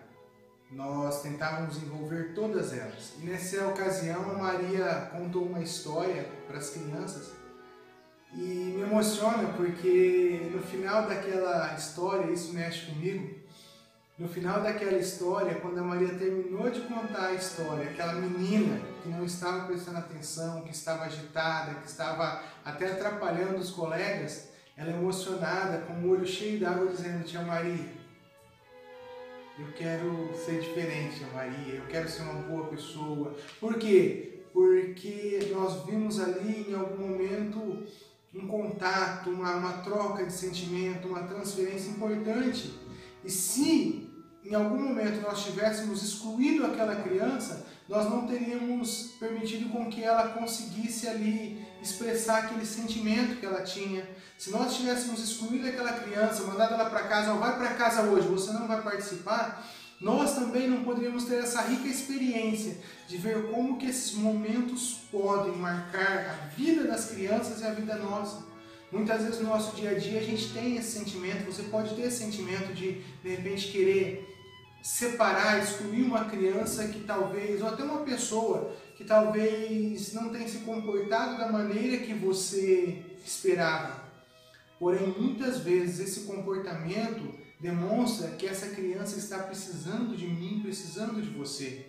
nós 0.72 1.22
tentávamos 1.22 1.76
envolver 1.82 2.32
todas 2.34 2.72
elas. 2.72 3.14
E 3.20 3.26
nessa 3.26 3.66
ocasião, 3.68 4.30
a 4.30 4.34
Maria 4.34 5.10
contou 5.12 5.44
uma 5.44 5.60
história 5.60 6.26
para 6.46 6.58
as 6.58 6.70
crianças 6.70 7.32
e 8.34 8.72
me 8.74 8.82
emociona 8.82 9.52
porque 9.54 10.50
no 10.52 10.62
final 10.62 11.06
daquela 11.06 11.74
história, 11.74 12.32
isso 12.32 12.54
mexe 12.54 12.86
comigo. 12.86 13.42
No 14.18 14.28
final 14.28 14.62
daquela 14.62 14.96
história, 14.96 15.56
quando 15.56 15.78
a 15.78 15.82
Maria 15.82 16.14
terminou 16.14 16.70
de 16.70 16.80
contar 16.82 17.28
a 17.28 17.34
história, 17.34 17.90
aquela 17.90 18.14
menina 18.14 18.80
que 19.02 19.08
não 19.08 19.24
estava 19.24 19.66
prestando 19.66 19.98
atenção, 19.98 20.62
que 20.62 20.70
estava 20.70 21.04
agitada, 21.04 21.74
que 21.80 21.88
estava 21.88 22.42
até 22.64 22.92
atrapalhando 22.92 23.56
os 23.56 23.70
colegas, 23.70 24.48
ela 24.76 24.90
emocionada, 24.90 25.78
com 25.78 25.94
o 25.94 26.10
olho 26.10 26.26
cheio 26.26 26.60
d'água, 26.60 26.86
dizendo: 26.86 27.24
Tia 27.24 27.42
Maria, 27.42 27.84
eu 29.58 29.66
quero 29.74 30.30
ser 30.34 30.60
diferente, 30.60 31.18
Tia 31.18 31.26
Maria, 31.28 31.74
eu 31.74 31.86
quero 31.86 32.08
ser 32.08 32.22
uma 32.22 32.42
boa 32.42 32.68
pessoa. 32.68 33.36
Por 33.60 33.78
quê? 33.78 34.40
Porque 34.52 35.50
nós 35.52 35.84
vimos 35.84 36.18
ali 36.20 36.66
em 36.70 36.74
algum 36.74 37.08
momento 37.08 37.86
um 38.34 38.46
contato, 38.46 39.30
uma, 39.30 39.56
uma 39.56 39.72
troca 39.78 40.24
de 40.24 40.32
sentimento, 40.32 41.08
uma 41.08 41.24
transferência 41.24 41.90
importante. 41.90 42.72
E 43.24 43.30
se 43.30 44.10
em 44.44 44.54
algum 44.54 44.88
momento 44.88 45.20
nós 45.20 45.44
tivéssemos 45.44 46.02
excluído 46.02 46.66
aquela 46.66 46.96
criança, 46.96 47.66
nós 47.88 48.08
não 48.08 48.26
teríamos 48.26 49.14
permitido 49.20 49.70
com 49.70 49.90
que 49.90 50.02
ela 50.02 50.28
conseguisse 50.30 51.06
ali 51.06 51.62
expressar 51.82 52.44
aquele 52.44 52.64
sentimento 52.64 53.38
que 53.38 53.46
ela 53.46 53.62
tinha. 53.62 54.08
Se 54.42 54.50
nós 54.50 54.74
tivéssemos 54.74 55.22
excluído 55.22 55.68
aquela 55.68 55.92
criança, 55.92 56.42
mandado 56.42 56.74
ela 56.74 56.90
para 56.90 57.04
casa, 57.04 57.32
ou 57.32 57.38
vai 57.38 57.56
para 57.56 57.74
casa 57.74 58.02
hoje, 58.02 58.26
você 58.26 58.50
não 58.50 58.66
vai 58.66 58.82
participar, 58.82 59.64
nós 60.00 60.34
também 60.34 60.68
não 60.68 60.82
poderíamos 60.82 61.26
ter 61.26 61.36
essa 61.36 61.62
rica 61.62 61.86
experiência 61.86 62.76
de 63.06 63.18
ver 63.18 63.52
como 63.52 63.78
que 63.78 63.86
esses 63.86 64.14
momentos 64.14 65.02
podem 65.12 65.54
marcar 65.54 66.26
a 66.26 66.46
vida 66.56 66.82
das 66.82 67.04
crianças 67.04 67.60
e 67.60 67.64
a 67.64 67.70
vida 67.70 67.94
nossa. 67.94 68.42
Muitas 68.90 69.22
vezes 69.22 69.38
no 69.38 69.48
nosso 69.48 69.76
dia 69.76 69.90
a 69.90 69.94
dia 69.94 70.18
a 70.18 70.24
gente 70.24 70.52
tem 70.52 70.76
esse 70.76 70.98
sentimento, 70.98 71.46
você 71.46 71.62
pode 71.62 71.94
ter 71.94 72.02
esse 72.02 72.24
sentimento 72.24 72.74
de 72.74 73.00
de 73.22 73.28
repente 73.28 73.70
querer 73.70 74.28
separar, 74.82 75.62
excluir 75.62 76.02
uma 76.02 76.24
criança 76.24 76.88
que 76.88 77.04
talvez, 77.04 77.62
ou 77.62 77.68
até 77.68 77.84
uma 77.84 78.00
pessoa 78.00 78.74
que 78.96 79.04
talvez 79.04 80.12
não 80.12 80.30
tenha 80.30 80.48
se 80.48 80.58
comportado 80.58 81.38
da 81.38 81.46
maneira 81.52 81.98
que 81.98 82.12
você 82.12 83.04
esperava. 83.24 84.10
Porém, 84.82 85.14
muitas 85.16 85.60
vezes 85.60 86.00
esse 86.00 86.26
comportamento 86.26 87.32
demonstra 87.60 88.32
que 88.32 88.48
essa 88.48 88.70
criança 88.70 89.16
está 89.16 89.38
precisando 89.38 90.16
de 90.16 90.26
mim, 90.26 90.58
precisando 90.60 91.22
de 91.22 91.28
você. 91.28 91.86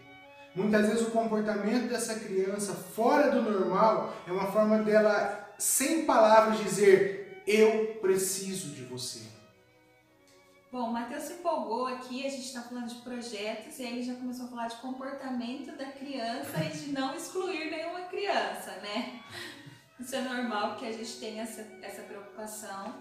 Muitas 0.54 0.86
vezes 0.86 1.08
o 1.08 1.10
comportamento 1.10 1.90
dessa 1.90 2.20
criança 2.20 2.76
fora 2.76 3.32
do 3.32 3.42
normal 3.42 4.14
é 4.28 4.32
uma 4.32 4.52
forma 4.52 4.78
dela, 4.84 5.56
sem 5.58 6.06
palavras, 6.06 6.60
dizer: 6.60 7.42
Eu 7.48 7.96
preciso 8.00 8.76
de 8.76 8.84
você. 8.84 9.22
Bom, 10.72 10.90
o 10.90 10.94
Matheus 10.94 11.24
se 11.24 11.34
empolgou 11.34 11.88
aqui, 11.88 12.28
a 12.28 12.30
gente 12.30 12.46
está 12.46 12.62
falando 12.62 12.90
de 12.90 13.02
projetos 13.02 13.80
e 13.80 13.84
aí 13.84 13.94
ele 13.94 14.04
já 14.04 14.14
começou 14.14 14.46
a 14.46 14.50
falar 14.50 14.68
de 14.68 14.76
comportamento 14.76 15.76
da 15.76 15.86
criança 15.86 16.64
e 16.64 16.70
de 16.70 16.92
não 16.92 17.16
excluir 17.16 17.72
nenhuma 17.72 18.02
criança, 18.02 18.72
né? 18.84 19.20
Isso 20.00 20.16
é 20.16 20.22
normal 20.22 20.76
que 20.78 20.86
a 20.86 20.92
gente 20.92 21.20
tenha 21.20 21.44
essa, 21.44 21.62
essa 21.82 22.02
preocupação 22.04 22.94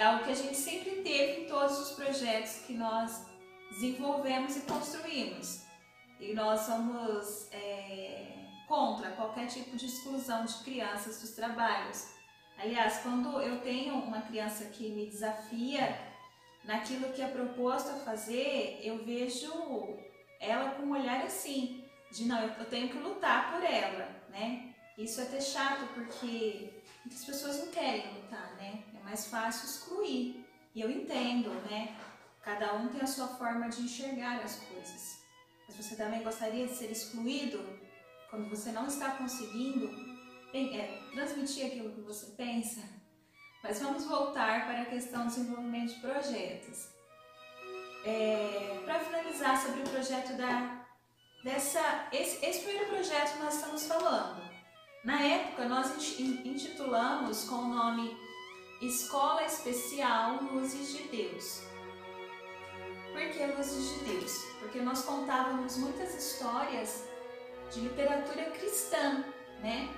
é 0.00 0.04
algo 0.04 0.24
que 0.24 0.30
a 0.30 0.34
gente 0.34 0.56
sempre 0.56 1.02
teve 1.02 1.42
em 1.42 1.46
todos 1.46 1.78
os 1.78 1.90
projetos 1.90 2.62
que 2.66 2.72
nós 2.72 3.26
desenvolvemos 3.70 4.56
e 4.56 4.60
construímos. 4.62 5.62
E 6.18 6.32
nós 6.32 6.60
somos 6.60 7.52
é, 7.52 8.46
contra 8.66 9.10
qualquer 9.10 9.46
tipo 9.46 9.76
de 9.76 9.84
exclusão 9.84 10.46
de 10.46 10.54
crianças 10.64 11.20
dos 11.20 11.32
trabalhos. 11.32 12.14
Aliás, 12.58 13.00
quando 13.02 13.40
eu 13.42 13.60
tenho 13.60 13.94
uma 13.94 14.22
criança 14.22 14.64
que 14.66 14.90
me 14.90 15.06
desafia 15.06 15.98
naquilo 16.64 17.12
que 17.12 17.20
é 17.20 17.28
proposto 17.28 17.90
a 17.90 18.00
fazer, 18.00 18.80
eu 18.82 19.04
vejo 19.04 19.50
ela 20.40 20.70
com 20.70 20.84
um 20.84 20.92
olhar 20.92 21.22
assim, 21.24 21.84
de 22.10 22.24
não, 22.24 22.42
eu 22.42 22.64
tenho 22.66 22.88
que 22.88 22.96
lutar 22.96 23.52
por 23.52 23.62
ela, 23.62 24.08
né? 24.30 24.69
Isso 25.02 25.20
é 25.20 25.24
até 25.24 25.40
chato 25.40 25.88
porque 25.94 26.82
muitas 27.04 27.24
pessoas 27.24 27.58
não 27.58 27.68
querem 27.68 28.14
lutar, 28.14 28.54
né? 28.56 28.84
mais 29.10 29.26
fácil 29.26 29.66
excluir. 29.66 30.46
E 30.72 30.80
eu 30.80 30.90
entendo, 30.90 31.50
né? 31.68 31.96
Cada 32.42 32.74
um 32.74 32.88
tem 32.88 33.00
a 33.00 33.06
sua 33.06 33.26
forma 33.26 33.68
de 33.68 33.82
enxergar 33.82 34.40
as 34.40 34.60
coisas. 34.60 35.20
Mas 35.66 35.76
você 35.76 35.96
também 35.96 36.22
gostaria 36.22 36.66
de 36.66 36.74
ser 36.74 36.90
excluído 36.90 37.58
quando 38.30 38.48
você 38.48 38.70
não 38.70 38.86
está 38.86 39.10
conseguindo 39.10 39.90
é, 40.54 41.00
transmitir 41.12 41.66
aquilo 41.66 41.92
que 41.92 42.00
você 42.02 42.26
pensa? 42.36 42.80
Mas 43.62 43.80
vamos 43.80 44.04
voltar 44.04 44.66
para 44.66 44.82
a 44.82 44.86
questão 44.86 45.26
do 45.26 45.28
desenvolvimento 45.28 45.94
de 45.94 46.00
projetos. 46.00 46.88
É, 48.04 48.80
para 48.84 49.00
finalizar 49.00 49.60
sobre 49.60 49.80
o 49.82 49.90
projeto 49.90 50.34
da 50.36 50.86
dessa 51.44 52.08
esse, 52.12 52.44
esse 52.44 52.62
primeiro 52.62 52.88
projeto 52.88 53.32
que 53.32 53.42
nós 53.42 53.56
estamos 53.56 53.86
falando. 53.86 54.49
Na 55.02 55.18
época 55.22 55.66
nós 55.66 56.18
intitulamos 56.20 57.44
com 57.44 57.54
o 57.54 57.68
nome 57.68 58.14
Escola 58.82 59.42
Especial 59.44 60.42
Luzes 60.42 60.92
de 60.92 61.04
Deus. 61.04 61.62
Por 63.10 63.22
que 63.30 63.46
Luzes 63.46 63.94
de 63.94 64.04
Deus? 64.04 64.44
Porque 64.58 64.78
nós 64.80 65.02
contávamos 65.02 65.78
muitas 65.78 66.14
histórias 66.14 67.04
de 67.72 67.80
literatura 67.80 68.50
cristã, 68.50 69.24
né? 69.62 69.88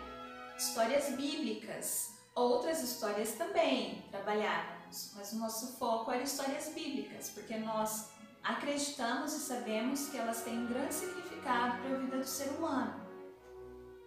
Histórias 0.57 1.17
bíblicas, 1.17 2.13
outras 2.33 2.81
histórias 2.81 3.33
também 3.33 4.05
trabalhávamos, 4.09 5.15
mas 5.17 5.33
o 5.33 5.37
nosso 5.37 5.79
foco 5.79 6.13
era 6.13 6.23
histórias 6.23 6.69
bíblicas, 6.69 7.31
porque 7.31 7.57
nós 7.57 8.11
acreditamos 8.45 9.35
e 9.35 9.41
sabemos 9.41 10.11
que 10.11 10.17
elas 10.17 10.43
têm 10.43 10.61
um 10.61 10.67
grande 10.67 10.95
significado 10.95 11.83
para 11.83 11.97
a 11.97 11.99
vida 11.99 12.19
do 12.19 12.25
ser 12.25 12.51
humano. 12.51 13.02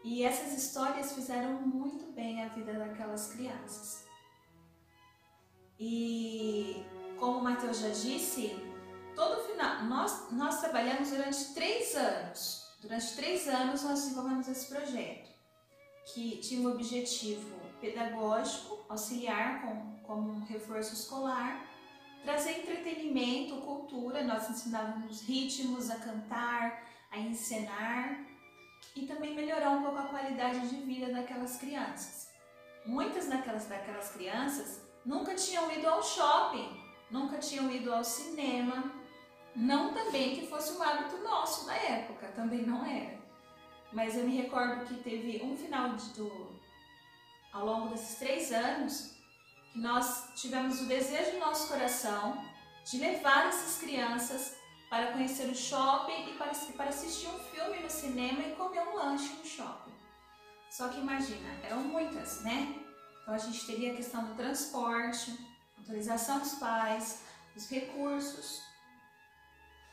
E 0.06 0.24
essas 0.24 0.54
histórias 0.54 1.14
fizeram 1.14 1.54
muito 1.54 2.06
bem 2.12 2.44
a 2.44 2.50
vida 2.50 2.74
daquelas 2.74 3.34
crianças. 3.34 4.06
E 5.80 6.86
como 7.18 7.40
o 7.40 7.44
Matheus 7.44 7.80
já 7.80 7.90
disse, 7.90 8.56
todo 9.16 9.48
final 9.48 9.84
nós, 9.86 10.32
nós 10.32 10.62
trabalhamos 10.62 11.10
durante 11.10 11.56
três 11.56 11.96
anos. 11.96 12.72
Durante 12.84 13.16
três 13.16 13.48
anos 13.48 13.82
nós 13.82 14.04
desenvolvemos 14.04 14.48
esse 14.48 14.68
projeto, 14.68 15.32
que 16.14 16.38
tinha 16.38 16.62
o 16.62 16.70
um 16.70 16.76
objetivo 16.76 17.60
pedagógico, 17.82 18.86
auxiliar 18.88 19.64
com, 19.64 19.98
como 20.04 20.34
um 20.34 20.46
reforço 20.46 20.94
escolar, 20.94 21.66
trazer 22.24 22.60
entretenimento, 22.60 23.60
cultura, 23.62 24.24
nós 24.24 24.52
ensinávamos 24.52 25.22
ritmos 25.22 25.90
a 25.90 25.96
cantar, 25.96 26.84
a 27.10 27.18
encenar 27.18 28.35
e 28.96 29.06
também 29.06 29.36
melhorar 29.36 29.72
um 29.72 29.84
pouco 29.84 29.98
a 29.98 30.04
qualidade 30.04 30.70
de 30.70 30.78
vida 30.78 31.12
daquelas 31.12 31.58
crianças. 31.58 32.30
Muitas 32.86 33.28
daquelas, 33.28 33.66
daquelas 33.66 34.12
crianças 34.12 34.82
nunca 35.06 35.36
tinham 35.36 35.70
ido 35.72 35.88
ao 35.88 36.02
shopping, 36.02 36.82
nunca 37.12 37.38
tinham 37.38 37.70
ido 37.70 37.94
ao 37.94 38.04
cinema. 38.04 38.92
Não 39.56 39.94
também 39.94 40.36
que 40.36 40.48
fosse 40.48 40.78
um 40.78 40.84
hábito 40.84 41.18
nosso 41.18 41.66
na 41.68 41.76
época, 41.76 42.28
também 42.30 42.62
não 42.62 42.86
era. 42.86 43.20
Mas 43.92 44.16
eu 44.18 44.26
me 44.26 44.38
recordo 44.38 44.86
que 44.86 44.96
teve 44.96 45.42
um 45.44 45.56
final 45.56 45.96
de, 45.96 46.10
do, 46.14 46.60
ao 47.52 47.66
longo 47.66 47.90
desses 47.90 48.18
três 48.18 48.52
anos, 48.52 49.16
que 49.72 49.80
nós 49.80 50.34
tivemos 50.36 50.82
o 50.82 50.86
desejo 50.86 51.34
no 51.34 51.40
nosso 51.40 51.68
coração 51.70 52.44
de 52.86 52.98
levar 52.98 53.48
essas 53.48 53.78
crianças 53.78 54.58
para 54.90 55.12
conhecer 55.12 55.50
o 55.50 55.56
shopping 55.56 56.30
e 56.30 56.34
para, 56.38 56.52
para 56.78 56.90
assistir 56.90 57.28
um 57.28 57.40
filme 57.40 57.80
no 57.80 57.90
cinema 57.90 58.42
e 58.42 58.56
comer 58.56 58.82
um 58.82 58.96
lanche 58.96 59.34
no 59.34 59.46
shopping. 59.46 59.94
Só 60.70 60.90
que 60.90 61.00
imagina, 61.00 61.50
eram 61.64 61.80
muitas, 61.80 62.42
né? 62.42 62.76
Então 63.22 63.34
a 63.34 63.38
gente 63.38 63.66
teria 63.66 63.94
a 63.94 63.96
questão 63.96 64.26
do 64.26 64.36
transporte, 64.36 65.36
autorização 65.78 66.40
dos 66.40 66.56
pais, 66.56 67.24
os 67.56 67.70
recursos. 67.70 68.62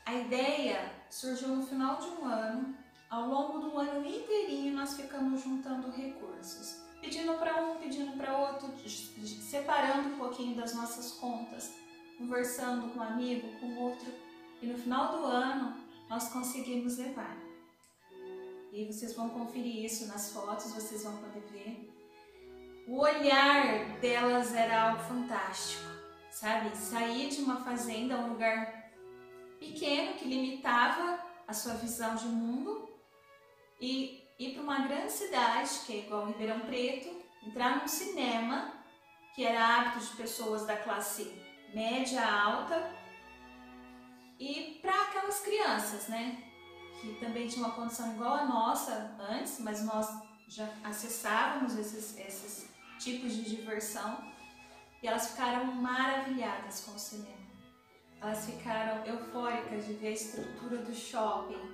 A 0.05 0.13
ideia 0.13 0.91
surgiu 1.09 1.49
no 1.49 1.65
final 1.65 1.97
de 1.97 2.07
um 2.07 2.25
ano. 2.25 2.77
Ao 3.09 3.27
longo 3.27 3.59
do 3.59 3.77
ano 3.77 4.05
inteirinho 4.05 4.75
nós 4.75 4.95
ficamos 4.95 5.41
juntando 5.43 5.89
recursos, 5.91 6.81
pedindo 6.99 7.35
para 7.35 7.63
um, 7.63 7.77
pedindo 7.77 8.17
para 8.17 8.37
outro, 8.37 8.73
separando 8.87 10.09
um 10.09 10.17
pouquinho 10.17 10.55
das 10.55 10.73
nossas 10.73 11.11
contas, 11.13 11.71
conversando 12.17 12.89
com 12.89 12.99
um 12.99 13.03
amigo, 13.03 13.47
com 13.59 13.75
outro. 13.77 14.11
E 14.63 14.65
no 14.65 14.77
final 14.77 15.17
do 15.17 15.25
ano 15.25 15.75
nós 16.09 16.29
conseguimos 16.29 16.97
levar. 16.97 17.37
E 18.71 18.85
vocês 18.85 19.13
vão 19.13 19.29
conferir 19.29 19.83
isso 19.83 20.07
nas 20.07 20.31
fotos, 20.31 20.73
vocês 20.73 21.03
vão 21.03 21.17
poder 21.17 21.43
ver. 21.51 21.93
O 22.87 22.99
olhar 22.99 23.99
delas 23.99 24.53
era 24.53 24.91
algo 24.91 25.03
fantástico, 25.03 25.83
sabe? 26.31 26.75
Sair 26.77 27.27
de 27.27 27.41
uma 27.41 27.57
fazenda, 27.57 28.17
um 28.19 28.29
lugar 28.29 28.89
pequeno 29.59 30.13
que 30.13 30.29
limitava 30.29 31.19
a 31.45 31.51
sua 31.51 31.73
visão 31.73 32.15
de 32.15 32.27
mundo 32.27 32.87
e 33.81 34.23
ir 34.39 34.53
para 34.53 34.63
uma 34.63 34.87
grande 34.87 35.11
cidade, 35.11 35.71
que 35.85 35.91
é 35.91 35.97
igual 36.05 36.27
Ribeirão 36.27 36.61
Preto, 36.61 37.09
entrar 37.45 37.81
num 37.81 37.87
cinema 37.87 38.73
que 39.35 39.43
era 39.43 39.75
hábito 39.75 40.05
de 40.05 40.15
pessoas 40.15 40.65
da 40.65 40.77
classe 40.77 41.33
média 41.73 42.25
alta 42.25 43.02
e 44.43 44.79
para 44.81 45.03
aquelas 45.03 45.39
crianças, 45.39 46.09
né? 46.09 46.43
Que 46.99 47.13
também 47.15 47.47
tinham 47.47 47.65
uma 47.65 47.75
condição 47.75 48.13
igual 48.13 48.33
a 48.33 48.45
nossa 48.45 49.15
antes, 49.17 49.59
mas 49.61 49.85
nós 49.85 50.05
já 50.49 50.67
acessávamos 50.83 51.77
esses, 51.77 52.17
esses 52.17 52.69
tipos 52.99 53.33
de 53.33 53.43
diversão 53.43 54.21
e 55.01 55.07
elas 55.07 55.31
ficaram 55.31 55.65
maravilhadas 55.75 56.81
com 56.81 56.91
o 56.91 56.99
cinema. 56.99 57.43
Elas 58.21 58.45
ficaram 58.45 59.05
eufóricas 59.05 59.85
de 59.85 59.93
ver 59.93 60.07
a 60.07 60.11
estrutura 60.11 60.77
do 60.79 60.93
shopping 60.93 61.71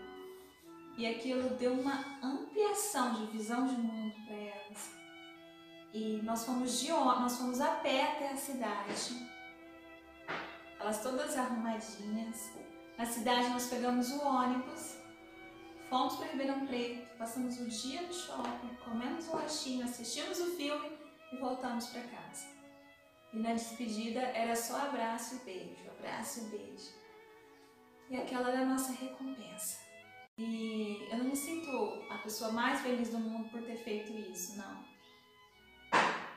e 0.96 1.08
aquilo 1.08 1.50
deu 1.58 1.74
uma 1.74 2.06
ampliação 2.22 3.16
de 3.16 3.32
visão 3.32 3.66
de 3.66 3.76
mundo 3.76 4.14
para 4.28 4.36
elas. 4.36 4.92
E 5.92 6.22
nós 6.22 6.46
fomos 6.46 6.80
de 6.80 6.90
nós 6.90 7.36
fomos 7.36 7.60
a 7.62 7.78
pé 7.78 8.04
até 8.04 8.30
a 8.30 8.38
cidade. 8.38 9.28
Elas 10.80 11.02
todas 11.02 11.36
arrumadinhas. 11.36 12.59
Na 13.00 13.06
cidade 13.06 13.48
nós 13.48 13.70
pegamos 13.70 14.12
o 14.12 14.28
ônibus, 14.28 14.98
fomos 15.90 16.18
para 16.18 16.28
Ribeirão 16.28 16.68
Preto, 16.68 17.08
passamos 17.18 17.58
o 17.58 17.66
dia 17.70 18.02
no 18.02 18.14
shopping, 18.14 18.76
comemos 18.84 19.26
um 19.30 19.38
lanchinho, 19.38 19.86
assistimos 19.86 20.38
o 20.38 20.58
filme 20.58 20.98
e 21.32 21.38
voltamos 21.38 21.88
para 21.88 22.02
casa. 22.02 22.48
E 23.32 23.40
na 23.40 23.54
despedida 23.54 24.20
era 24.20 24.54
só 24.54 24.82
abraço 24.82 25.36
e 25.36 25.46
beijo, 25.46 25.90
abraço 25.98 26.42
e 26.42 26.50
beijo. 26.50 26.90
E 28.10 28.18
aquela 28.18 28.50
era 28.50 28.64
a 28.64 28.66
nossa 28.66 28.92
recompensa. 28.92 29.80
E 30.38 31.08
eu 31.10 31.20
não 31.20 31.26
me 31.30 31.38
sinto 31.38 32.06
a 32.10 32.18
pessoa 32.18 32.52
mais 32.52 32.82
feliz 32.82 33.12
do 33.12 33.20
mundo 33.20 33.50
por 33.50 33.62
ter 33.62 33.78
feito 33.78 34.12
isso, 34.12 34.58
não. 34.58 34.84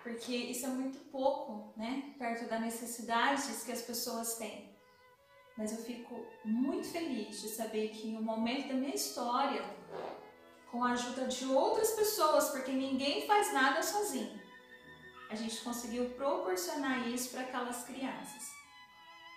Porque 0.05 0.33
isso 0.33 0.65
é 0.67 0.69
muito 0.69 0.99
pouco, 1.11 1.77
né? 1.77 2.15
Perto 2.17 2.49
das 2.49 2.61
necessidades 2.61 3.65
que 3.65 3.73
as 3.73 3.83
pessoas 3.83 4.37
têm. 4.37 4.72
Mas 5.63 5.79
eu 5.79 5.85
fico 5.85 6.27
muito 6.45 6.89
feliz 6.89 7.41
de 7.41 7.49
saber 7.49 7.91
que 7.91 8.09
em 8.09 8.17
um 8.17 8.23
momento 8.23 8.67
da 8.67 8.75
minha 8.75 8.97
história, 8.97 9.65
com 10.69 10.83
a 10.83 10.91
ajuda 10.91 11.29
de 11.29 11.45
outras 11.45 11.93
pessoas, 11.93 12.49
porque 12.49 12.73
ninguém 12.73 13.29
faz 13.29 13.53
nada 13.53 13.81
sozinho, 13.81 14.43
a 15.31 15.37
gente 15.37 15.63
conseguiu 15.63 16.11
proporcionar 16.17 17.09
isso 17.09 17.31
para 17.31 17.43
aquelas 17.43 17.85
crianças. 17.85 18.51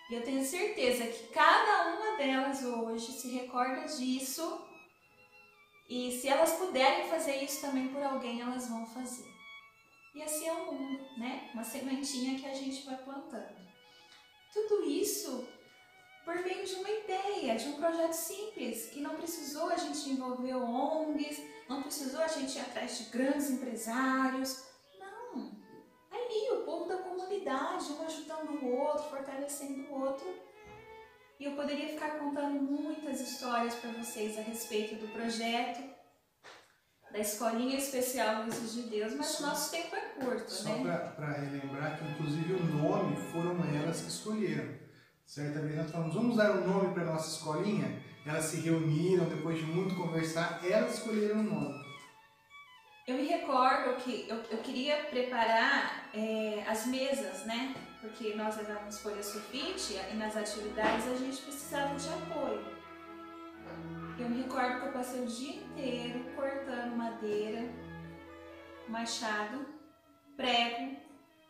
E 0.10 0.16
eu 0.16 0.24
tenho 0.24 0.44
certeza 0.44 1.06
que 1.06 1.28
cada 1.28 1.96
uma 1.96 2.18
delas 2.18 2.64
hoje 2.64 3.12
se 3.12 3.28
recorda 3.28 3.86
disso 3.96 4.68
e 5.88 6.12
se 6.12 6.28
elas 6.28 6.54
puderem 6.54 7.08
fazer 7.08 7.36
isso 7.44 7.62
também 7.62 7.90
por 7.90 8.02
alguém, 8.02 8.42
elas 8.42 8.68
vão 8.68 8.84
fazer. 8.88 9.32
E 10.16 10.24
assim 10.24 10.48
é 10.48 10.54
o 10.54 10.74
mundo, 10.74 11.06
né? 11.20 11.52
Uma 11.54 11.64
sementinha 11.64 12.40
que 12.40 12.48
a 12.48 12.56
gente 12.56 12.84
vai 12.84 12.98
plantando. 12.98 13.64
Tudo 14.52 14.90
isso 14.90 15.55
por 16.26 16.36
meio 16.44 16.66
de 16.66 16.74
uma 16.74 16.90
ideia, 16.90 17.56
de 17.56 17.70
um 17.70 17.74
projeto 17.74 18.14
simples, 18.14 18.88
que 18.88 19.00
não 19.00 19.16
precisou 19.16 19.70
a 19.70 19.78
gente 19.78 20.10
envolver 20.10 20.56
ONGs, 20.56 21.40
não 21.70 21.84
precisou 21.84 22.20
a 22.20 22.28
gente 22.28 22.58
ir 22.58 22.62
atrás 22.62 22.98
de 22.98 23.04
grandes 23.12 23.52
empresários. 23.52 24.66
Não, 25.00 25.52
ali, 26.12 26.50
o 26.60 26.66
povo 26.66 26.90
da 26.90 26.98
comunidade, 26.98 27.92
um 27.92 28.04
ajudando 28.04 28.64
o 28.64 28.76
outro, 28.76 29.04
fortalecendo 29.04 29.88
o 29.92 30.02
outro. 30.02 30.26
E 31.40 31.46
eu 31.46 31.52
poderia 31.52 31.90
ficar 31.90 32.18
contando 32.18 32.60
muitas 32.60 33.22
histórias 33.22 33.76
para 33.76 33.92
vocês 33.92 34.38
a 34.40 34.42
respeito 34.42 34.96
do 34.96 35.08
projeto, 35.10 35.84
da 37.12 37.20
Escolinha 37.20 37.78
Especial 37.78 38.46
Luzes 38.46 38.74
de 38.74 38.90
Deus, 38.90 39.14
mas 39.14 39.40
o 39.40 39.44
nosso 39.44 39.70
tempo 39.70 39.96
é 39.96 40.02
curto, 40.20 40.50
só 40.50 40.70
né? 40.70 40.78
Só 40.78 41.12
para 41.12 41.34
relembrar 41.34 42.00
que, 42.00 42.06
inclusive, 42.06 42.54
o 42.54 42.64
nome 42.64 43.16
foram 43.32 43.64
elas 43.76 44.02
que 44.02 44.08
escolheram. 44.08 44.85
Certa 45.26 45.60
vez 45.60 45.76
nós 45.76 45.92
falamos, 45.92 46.14
vamos 46.14 46.38
dar 46.38 46.52
um 46.52 46.68
nome 46.68 46.94
para 46.94 47.04
nossa 47.04 47.36
escolinha? 47.36 48.00
Elas 48.26 48.46
se 48.46 48.58
reuniram, 48.62 49.26
depois 49.26 49.58
de 49.58 49.66
muito 49.66 49.96
conversar, 49.96 50.62
elas 50.64 50.96
escolheram 50.96 51.40
um 51.40 51.44
nome. 51.44 51.86
Eu 53.08 53.16
me 53.18 53.26
recordo 53.26 53.96
que 53.98 54.28
eu, 54.30 54.38
eu 54.50 54.60
queria 54.60 54.98
preparar 55.06 56.10
é, 56.14 56.64
as 56.68 56.86
mesas, 56.88 57.46
né? 57.46 57.76
Porque 58.02 58.36
nós 58.36 58.56
levamos 58.58 59.00
folha 59.00 59.22
sulfite 59.22 59.96
e 60.12 60.16
nas 60.16 60.38
atividades 60.38 61.08
a 61.08 61.16
gente 61.16 61.42
precisava 61.42 61.96
de 61.96 62.08
apoio. 62.08 62.66
Eu 64.20 64.30
me 64.30 64.44
recordo 64.44 64.80
que 64.80 64.88
eu 64.88 64.94
passei 64.94 65.22
o 65.22 65.28
dia 65.28 65.56
inteiro 65.58 66.24
cortando 66.36 66.96
madeira, 66.96 67.68
machado, 68.88 69.66
prego, 70.38 70.96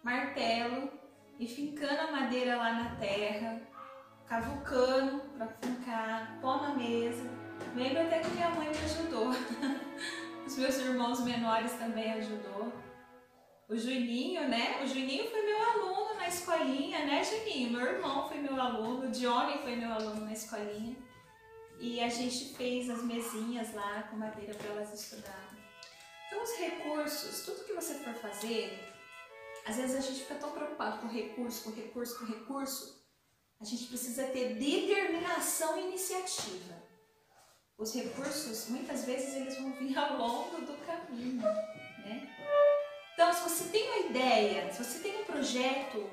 martelo 0.01 1.05
e 1.39 1.48
fincando 1.48 2.02
a 2.02 2.12
madeira 2.12 2.58
lá 2.58 2.74
na 2.74 2.95
terra, 2.95 3.62
cavucando 4.26 5.19
para 5.38 5.48
fincar, 5.48 6.39
pôr 6.41 6.62
na 6.62 6.76
mesa. 6.76 7.30
Lembro 7.76 8.02
até 8.02 8.19
que 8.19 8.30
minha 8.30 8.50
mãe 8.52 8.69
me 8.69 8.78
ajudou. 8.78 9.30
Os 10.45 10.58
meus 10.58 10.78
irmãos 10.78 11.24
menores 11.24 11.74
também 11.74 12.13
ajudou. 12.13 12.71
O 13.67 13.76
Juninho, 13.76 14.48
né? 14.48 14.82
O 14.84 14.88
Juninho 14.88 15.30
foi 15.30 15.41
meu 15.41 15.62
aluno 15.62 16.13
na 16.15 16.28
escolinha, 16.28 17.06
né, 17.06 17.24
Juninho? 17.24 17.71
Meu 17.71 17.82
irmão 17.82 18.28
foi 18.28 18.38
meu 18.38 18.60
aluno, 18.60 19.08
o 19.08 19.12
Johnny 19.12 19.58
foi 19.63 19.76
meu 19.76 19.91
aluno 19.91 20.21
na 20.21 20.34
escolinha. 20.34 20.95
E 21.80 22.00
a 22.00 22.08
gente 22.08 22.56
fez 22.56 22.89
as 22.89 23.04
mesinhas 23.04 23.74
lá 23.74 24.04
com 24.04 24.17
madeira 24.17 24.54
para 24.54 24.69
elas 24.69 24.93
estudarem. 24.93 25.65
Então, 26.28 26.41
os 26.41 26.58
recursos, 26.58 27.45
tudo 27.45 27.65
que 27.65 27.74
você 27.74 27.95
for 27.95 28.13
fazer, 28.13 28.94
às 29.65 29.78
vezes 29.78 29.95
a 29.95 30.01
gente 30.01 30.21
fica 30.21 30.36
tão 30.36 30.51
preocupado 30.51 30.99
com 30.99 31.08
recurso, 31.08 31.63
com 31.63 31.71
recurso, 31.71 32.19
com 32.19 32.25
recurso. 32.25 33.06
A 33.60 33.65
gente 33.65 33.88
precisa 33.88 34.25
ter 34.28 34.56
determinação 34.56 35.78
e 35.80 35.88
iniciativa 35.88 36.86
os 37.78 37.93
recursos, 37.93 38.69
muitas 38.69 39.06
vezes, 39.06 39.36
eles 39.36 39.58
vão 39.58 39.73
vir 39.73 39.97
ao 39.97 40.17
longo 40.17 40.62
do 40.62 40.73
caminho, 40.86 41.41
né? 41.41 42.30
Então, 43.13 43.34
se 43.34 43.41
você 43.41 43.69
tem 43.69 43.89
uma 43.89 44.10
ideia, 44.10 44.71
se 44.71 44.84
você 44.84 44.99
tem 44.99 45.21
um 45.21 45.25
projeto, 45.25 46.10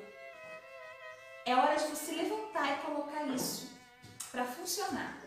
é 1.44 1.54
hora 1.54 1.76
de 1.76 1.86
você 1.86 2.12
levantar 2.12 2.72
e 2.72 2.82
colocar 2.82 3.24
isso 3.26 3.70
para 4.30 4.44
funcionar. 4.44 5.20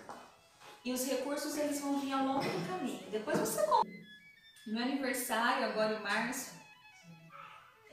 E 0.84 0.92
os 0.92 1.06
recursos, 1.06 1.58
eles 1.58 1.80
vão 1.80 2.00
vir 2.00 2.14
ao 2.14 2.26
longo 2.26 2.44
do 2.44 2.68
caminho. 2.68 3.10
Depois 3.10 3.40
você 3.40 3.64
compra. 3.64 3.92
No 4.68 4.80
aniversário, 4.80 5.66
agora 5.66 5.96
em 5.96 6.02
março, 6.02 6.55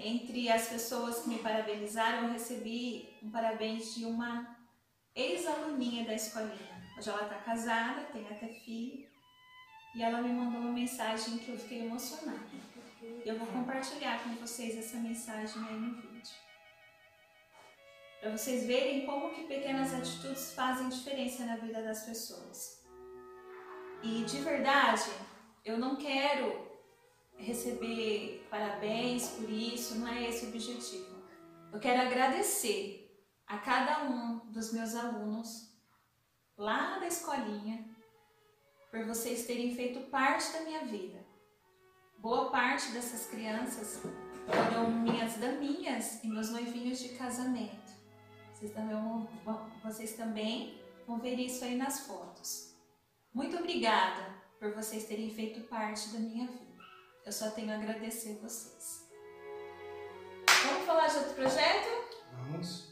entre 0.05 0.51
as 0.51 0.69
pessoas 0.69 1.21
que 1.21 1.29
me 1.29 1.39
parabenizaram, 1.39 2.27
eu 2.27 2.33
recebi 2.33 3.09
um 3.23 3.31
parabéns 3.31 3.95
de 3.95 4.05
uma 4.05 4.57
ex-aluninha 5.15 6.05
da 6.05 6.15
escolinha. 6.15 6.83
Hoje 6.97 7.09
ela 7.09 7.23
está 7.23 7.37
casada, 7.37 8.03
tem 8.13 8.27
até 8.27 8.49
filho. 8.49 9.09
E 9.95 10.03
ela 10.03 10.23
me 10.23 10.33
mandou 10.33 10.61
uma 10.61 10.73
mensagem 10.73 11.39
que 11.39 11.51
eu 11.51 11.59
fiquei 11.59 11.87
emocionada. 11.87 12.41
Eu 13.25 13.39
vou 13.39 13.47
compartilhar 13.49 14.23
com 14.23 14.31
vocês 14.37 14.77
essa 14.77 14.97
mensagem 14.97 15.63
aí 15.69 15.75
no 15.75 16.01
vídeo. 16.01 16.35
Para 18.21 18.31
vocês 18.31 18.67
verem 18.67 19.05
como 19.05 19.35
que 19.35 19.45
pequenas 19.45 19.93
atitudes 19.93 20.55
fazem 20.55 20.89
diferença 20.89 21.45
na 21.45 21.57
vida 21.57 21.83
das 21.83 22.05
pessoas. 22.05 22.83
E 24.03 24.25
de 24.25 24.39
verdade, 24.41 25.11
eu 25.65 25.79
não 25.79 25.97
quero 25.97 26.72
receber 27.43 28.47
parabéns 28.49 29.29
por 29.31 29.51
isso, 29.51 29.99
não 29.99 30.09
é 30.09 30.29
esse 30.29 30.47
o 30.47 30.49
objetivo. 30.49 31.23
Eu 31.73 31.81
quero 31.81 32.03
agradecer 32.03 33.03
a 33.47 33.59
cada 33.59 34.05
um 34.05 34.39
dos 34.51 34.73
meus 34.73 34.95
alunos 34.95 35.73
lá 36.57 36.99
da 36.99 37.07
escolinha 37.07 37.85
por 38.91 39.05
vocês 39.07 39.47
terem 39.47 39.75
feito 39.75 40.11
parte 40.11 40.53
da 40.53 40.61
minha 40.61 40.85
vida. 40.85 41.25
Boa 42.19 42.51
parte 42.51 42.93
dessas 42.93 43.27
crianças 43.27 44.01
foram 44.47 44.91
minhas 44.91 45.37
daminhas 45.37 46.23
e 46.23 46.29
meus 46.29 46.51
noivinhos 46.51 46.99
de 46.99 47.11
casamento. 47.11 47.93
Vocês 48.53 48.73
também, 48.73 48.95
vão, 49.45 49.71
vocês 49.83 50.13
também 50.13 50.81
vão 51.07 51.19
ver 51.19 51.39
isso 51.39 51.65
aí 51.65 51.75
nas 51.75 52.07
fotos. 52.07 52.77
Muito 53.35 53.57
obrigada 53.57 54.35
por 54.59 54.73
vocês 54.75 55.07
terem 55.07 55.31
feito 55.31 55.67
parte 55.69 56.11
da 56.11 56.19
minha 56.19 56.47
vida. 56.47 56.72
Eu 57.25 57.33
só 57.33 57.51
tenho 57.51 57.71
a 57.73 57.77
agradecer 57.77 58.39
vocês. 58.43 59.07
Vamos 60.67 60.87
falar 60.87 61.07
de 61.07 61.19
outro 61.19 61.35
projeto? 61.35 61.89
Vamos. 62.33 62.89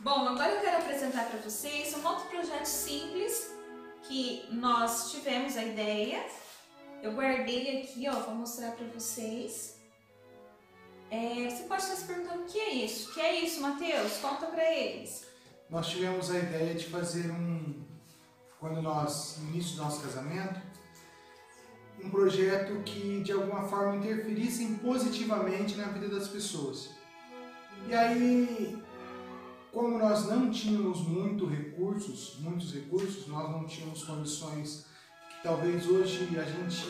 Bom, 0.00 0.28
agora 0.28 0.52
eu 0.52 0.60
quero 0.60 0.78
apresentar 0.78 1.26
para 1.26 1.38
vocês 1.40 1.94
um 1.94 2.06
outro 2.06 2.26
projeto 2.28 2.64
simples 2.64 3.52
que 4.02 4.48
nós 4.50 5.10
tivemos 5.10 5.56
a 5.56 5.62
ideia. 5.64 6.24
Eu 7.02 7.12
guardei 7.12 7.82
aqui, 7.82 8.08
ó, 8.08 8.12
vou 8.20 8.34
mostrar 8.34 8.72
para 8.72 8.86
vocês. 8.86 9.76
É, 11.10 11.48
você 11.48 11.64
pode 11.64 11.82
estar 11.82 11.96
se 11.96 12.04
perguntando 12.06 12.42
o 12.42 12.46
que 12.46 12.58
é 12.58 12.74
isso? 12.74 13.10
O 13.10 13.14
que 13.14 13.20
é 13.20 13.40
isso, 13.40 13.60
Matheus? 13.60 14.16
Conta 14.18 14.46
para 14.46 14.64
eles. 14.72 15.26
Nós 15.68 15.86
tivemos 15.88 16.30
a 16.30 16.38
ideia 16.38 16.74
de 16.74 16.86
fazer 16.86 17.30
um, 17.30 17.84
quando 18.58 18.80
nós, 18.80 19.38
no 19.38 19.50
início 19.50 19.76
do 19.76 19.82
nosso 19.82 20.00
casamento, 20.00 20.60
um 22.02 22.10
projeto 22.10 22.82
que 22.84 23.22
de 23.22 23.32
alguma 23.32 23.64
forma 23.64 23.96
interferisse 23.96 24.66
positivamente 24.82 25.76
na 25.76 25.86
vida 25.86 26.08
das 26.08 26.28
pessoas. 26.28 26.90
E 27.88 27.94
aí 27.94 28.82
como 29.74 29.98
nós 29.98 30.26
não 30.26 30.52
tínhamos 30.52 31.00
muito 31.00 31.46
recursos, 31.46 32.36
muitos 32.38 32.72
recursos, 32.72 33.26
nós 33.26 33.50
não 33.50 33.64
tínhamos 33.66 34.04
condições 34.04 34.86
que 35.28 35.42
talvez 35.42 35.84
hoje 35.88 36.28
a 36.38 36.44
gente 36.44 36.86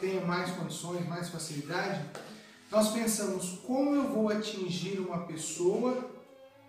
tenha 0.00 0.24
mais 0.24 0.50
condições, 0.52 1.06
mais 1.08 1.28
facilidade, 1.28 2.08
nós 2.70 2.92
pensamos 2.92 3.58
como 3.66 3.96
eu 3.96 4.04
vou 4.04 4.28
atingir 4.28 5.00
uma 5.00 5.26
pessoa 5.26 6.08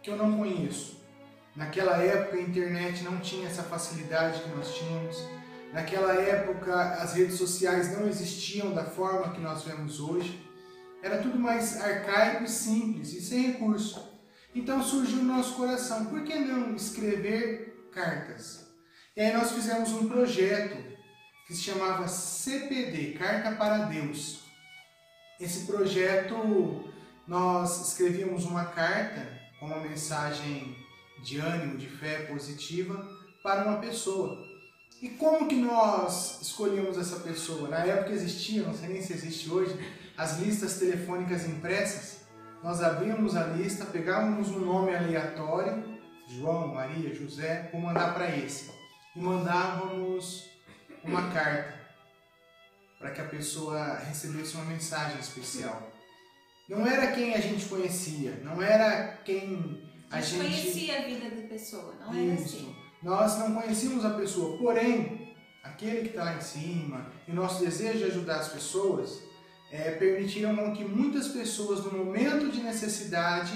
que 0.01 0.10
eu 0.10 0.17
não 0.17 0.36
conheço. 0.36 0.97
Naquela 1.56 1.97
época 1.97 2.38
a 2.38 2.41
internet 2.41 3.04
não 3.04 3.19
tinha 3.19 3.47
essa 3.47 3.63
facilidade 3.63 4.41
que 4.41 4.49
nós 4.49 4.75
tínhamos. 4.75 5.17
Naquela 5.75 6.13
época 6.13 6.73
as 7.01 7.15
redes 7.15 7.35
sociais 7.35 7.91
não 7.91 8.07
existiam 8.07 8.73
da 8.73 8.85
forma 8.85 9.33
que 9.33 9.41
nós 9.41 9.63
vemos 9.63 9.99
hoje. 9.99 10.41
Era 11.03 11.21
tudo 11.21 11.38
mais 11.38 11.81
arcaico 11.81 12.45
e 12.45 12.47
simples 12.47 13.11
e 13.11 13.19
sem 13.19 13.51
recurso. 13.51 14.09
Então 14.55 14.81
surgiu 14.81 15.17
no 15.17 15.35
nosso 15.35 15.55
coração, 15.55 16.05
por 16.05 16.23
que 16.23 16.33
não 16.33 16.73
escrever 16.73 17.89
cartas? 17.91 18.71
E 19.17 19.21
aí 19.21 19.33
nós 19.33 19.51
fizemos 19.51 19.91
um 19.91 20.07
projeto 20.07 20.81
que 21.45 21.53
se 21.53 21.63
chamava 21.63 22.07
CPD, 22.07 23.17
Carta 23.19 23.51
para 23.51 23.79
Deus. 23.79 24.45
Esse 25.41 25.65
projeto 25.65 26.89
nós 27.27 27.89
escrevíamos 27.89 28.45
uma 28.45 28.63
carta 28.63 29.27
com 29.59 29.65
uma 29.65 29.81
mensagem 29.81 30.73
de 31.21 31.38
ânimo, 31.38 31.77
de 31.77 31.89
fé 31.89 32.19
positiva 32.27 33.05
para 33.43 33.65
uma 33.65 33.79
pessoa. 33.79 34.54
E 35.05 35.09
como 35.09 35.47
que 35.47 35.53
nós 35.53 36.41
escolhíamos 36.41 36.97
essa 36.97 37.17
pessoa? 37.17 37.69
Na 37.69 37.85
época 37.85 38.11
existia, 38.11 38.63
não 38.63 38.73
sei 38.73 38.89
nem 38.89 39.03
se 39.03 39.13
existe 39.13 39.51
hoje, 39.51 39.77
as 40.17 40.39
listas 40.39 40.79
telefônicas 40.79 41.45
impressas 41.45 42.25
nós 42.63 42.81
abríamos 42.81 43.35
a 43.35 43.43
lista, 43.43 43.85
pegávamos 43.85 44.49
um 44.49 44.61
nome 44.61 44.95
aleatório, 44.95 45.99
João, 46.27 46.73
Maria, 46.73 47.13
José, 47.13 47.69
vou 47.71 47.79
mandar 47.79 48.15
para 48.15 48.35
esse. 48.35 48.71
E 49.15 49.19
mandávamos 49.19 50.49
uma 51.03 51.29
carta 51.29 51.79
para 52.97 53.11
que 53.11 53.21
a 53.21 53.25
pessoa 53.25 53.99
recebesse 53.99 54.55
uma 54.55 54.65
mensagem 54.65 55.19
especial. 55.19 55.91
Não 56.67 56.87
era 56.87 57.11
quem 57.11 57.35
a 57.35 57.39
gente 57.39 57.67
conhecia, 57.67 58.41
não 58.43 58.59
era 58.59 59.17
quem 59.23 59.79
a, 60.09 60.17
a 60.17 60.21
gente 60.21 60.41
conhecia 60.41 60.97
a 60.97 61.01
vida 61.03 61.29
da 61.29 61.47
pessoa, 61.47 61.93
não 61.99 62.11
Isso. 62.15 62.31
era 62.31 62.33
assim. 62.33 62.84
Nós 63.05 63.37
não 63.37 63.53
conhecíamos 63.53 64.03
a 64.03 64.15
pessoa, 64.15 64.57
porém, 64.57 65.35
aquele 65.63 66.01
que 66.01 66.07
está 66.07 66.23
lá 66.23 66.37
em 66.37 66.41
cima, 66.41 67.05
e 67.27 67.31
o 67.31 67.35
nosso 67.35 67.63
desejo 67.63 67.99
de 67.99 68.05
ajudar 68.05 68.37
as 68.37 68.47
pessoas, 68.47 69.21
é, 69.71 69.91
permitiram 69.91 70.73
que 70.73 70.83
muitas 70.83 71.27
pessoas, 71.27 71.85
no 71.85 72.03
momento 72.03 72.49
de 72.49 72.63
necessidade, 72.63 73.53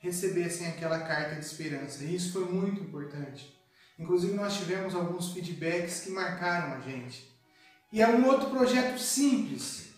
recebessem 0.00 0.66
aquela 0.66 0.98
carta 0.98 1.36
de 1.36 1.44
esperança. 1.46 2.02
E 2.02 2.16
isso 2.16 2.32
foi 2.32 2.46
muito 2.46 2.80
importante. 2.80 3.56
Inclusive, 3.96 4.34
nós 4.34 4.58
tivemos 4.58 4.92
alguns 4.92 5.32
feedbacks 5.32 6.00
que 6.00 6.10
marcaram 6.10 6.74
a 6.74 6.80
gente. 6.80 7.32
E 7.92 8.02
é 8.02 8.08
um 8.08 8.26
outro 8.26 8.50
projeto 8.50 8.98
simples, 8.98 9.94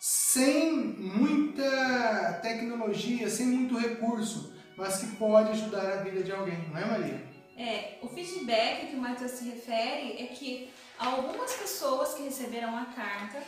sem 0.00 0.74
muita 0.98 2.40
tecnologia, 2.42 3.30
sem 3.30 3.46
muito 3.46 3.78
recurso, 3.78 4.52
mas 4.76 4.98
que 4.98 5.14
pode 5.14 5.50
ajudar 5.50 5.92
a 5.92 6.02
vida 6.02 6.24
de 6.24 6.32
alguém, 6.32 6.68
não 6.68 6.76
é, 6.76 6.86
Maria? 6.86 7.33
É, 7.56 7.98
o 8.02 8.08
feedback 8.08 8.88
que 8.88 8.96
o 8.96 9.00
Matheus 9.00 9.32
se 9.32 9.48
refere 9.48 10.22
é 10.22 10.26
que 10.26 10.72
algumas 10.98 11.52
pessoas 11.54 12.14
que 12.14 12.22
receberam 12.24 12.76
a 12.76 12.86
carta 12.86 13.42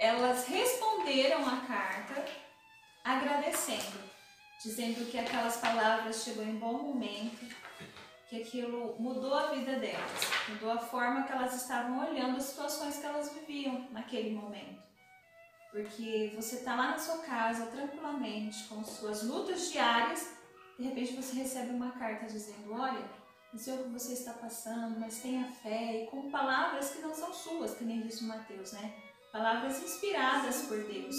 elas 0.00 0.46
responderam 0.46 1.46
a 1.46 1.60
carta 1.66 2.24
agradecendo, 3.04 4.00
dizendo 4.62 5.10
que 5.10 5.18
aquelas 5.18 5.58
palavras 5.58 6.24
chegou 6.24 6.42
em 6.42 6.56
bom 6.56 6.72
momento, 6.72 7.46
que 8.26 8.40
aquilo 8.40 8.96
mudou 8.98 9.34
a 9.34 9.48
vida 9.48 9.78
delas, 9.78 10.20
mudou 10.48 10.70
a 10.70 10.78
forma 10.78 11.24
que 11.24 11.32
elas 11.32 11.54
estavam 11.54 12.08
olhando 12.08 12.38
as 12.38 12.44
situações 12.44 12.96
que 12.96 13.04
elas 13.04 13.30
viviam 13.34 13.88
naquele 13.90 14.30
momento. 14.30 14.80
Porque 15.70 16.32
você 16.34 16.56
está 16.56 16.74
lá 16.74 16.92
na 16.92 16.98
sua 16.98 17.18
casa 17.18 17.66
tranquilamente, 17.66 18.64
com 18.68 18.82
suas 18.82 19.22
lutas 19.22 19.70
diárias, 19.70 20.34
de 20.78 20.86
repente 20.86 21.14
você 21.14 21.36
recebe 21.36 21.72
uma 21.72 21.92
carta 21.92 22.24
dizendo: 22.24 22.72
Olha, 22.72 23.04
não 23.52 23.58
sei 23.58 23.74
o 23.74 23.84
que 23.84 23.90
você 23.90 24.12
está 24.12 24.32
passando, 24.32 24.98
mas 24.98 25.20
tenha 25.20 25.50
fé, 25.50 26.04
e 26.04 26.06
com 26.06 26.30
palavras 26.30 26.90
que 26.90 27.02
não 27.02 27.14
são 27.14 27.32
suas, 27.32 27.74
que 27.74 27.84
nem 27.84 28.00
disse 28.02 28.24
o 28.24 28.28
Mateus, 28.28 28.72
né? 28.72 28.94
palavras 29.32 29.82
inspiradas 29.82 30.62
por 30.62 30.78
Deus. 30.84 31.16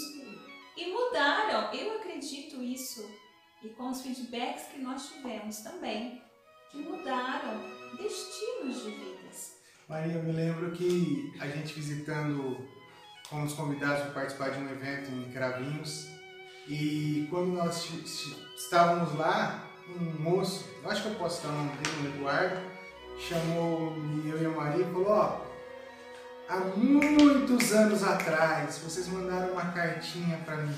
E 0.76 0.90
mudaram, 0.90 1.72
eu 1.74 1.96
acredito 1.96 2.62
isso, 2.62 3.08
e 3.62 3.68
com 3.70 3.90
os 3.90 4.00
feedbacks 4.00 4.64
que 4.66 4.78
nós 4.78 5.08
tivemos 5.08 5.58
também, 5.58 6.22
que 6.70 6.78
mudaram 6.78 7.60
destinos 7.96 8.82
de 8.82 8.90
vidas. 8.90 9.58
Maria, 9.88 10.14
eu 10.14 10.22
me 10.22 10.32
lembro 10.32 10.72
que 10.72 11.32
a 11.38 11.46
gente 11.46 11.74
visitando, 11.74 12.66
fomos 13.28 13.52
convidados 13.52 14.04
para 14.04 14.12
participar 14.12 14.50
de 14.50 14.60
um 14.60 14.70
evento 14.70 15.10
em 15.10 15.30
Cravinhos, 15.30 16.08
e 16.66 17.26
quando 17.28 17.48
nós 17.48 17.86
estávamos 18.56 19.14
lá, 19.18 19.68
um 19.88 20.22
moço, 20.22 20.66
eu 20.82 20.90
acho 20.90 21.02
que 21.02 21.08
eu 21.08 21.14
posso 21.14 21.42
dar 21.42 21.52
o 21.52 21.56
nome 21.56 21.70
dele, 21.78 22.14
Eduardo, 22.16 22.60
chamou 23.18 23.94
eu 24.26 24.42
e 24.42 24.46
a 24.46 24.50
Maria 24.50 24.84
e 24.84 24.92
falou, 24.92 25.08
ó, 25.08 25.40
há 26.48 26.56
muitos 26.76 27.72
anos 27.72 28.02
atrás, 28.02 28.78
vocês 28.78 29.08
mandaram 29.08 29.52
uma 29.52 29.72
cartinha 29.72 30.38
para 30.44 30.58
mim. 30.58 30.76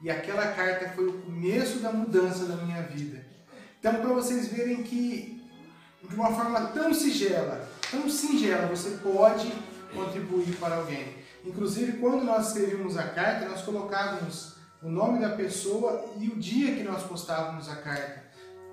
E 0.00 0.10
aquela 0.10 0.48
carta 0.48 0.90
foi 0.90 1.06
o 1.06 1.22
começo 1.22 1.78
da 1.78 1.90
mudança 1.90 2.44
da 2.44 2.56
minha 2.56 2.82
vida. 2.82 3.24
Então, 3.78 3.94
para 3.94 4.12
vocês 4.12 4.48
verem 4.48 4.82
que 4.82 5.42
de 6.02 6.14
uma 6.14 6.32
forma 6.32 6.60
tão 6.68 6.92
singela, 6.92 7.68
tão 7.90 8.08
singela, 8.08 8.66
você 8.66 8.98
pode 8.98 9.50
contribuir 9.94 10.56
para 10.56 10.76
alguém. 10.76 11.14
Inclusive, 11.44 11.98
quando 11.98 12.24
nós 12.24 12.48
escrevíamos 12.48 12.96
a 12.96 13.04
carta, 13.04 13.48
nós 13.48 13.62
colocávamos 13.62 14.56
o 14.82 14.88
nome 14.88 15.20
da 15.20 15.30
pessoa 15.30 16.04
e 16.18 16.28
o 16.28 16.36
dia 16.36 16.74
que 16.74 16.82
nós 16.82 17.02
postávamos 17.04 17.68
a 17.68 17.76
carta. 17.76 18.25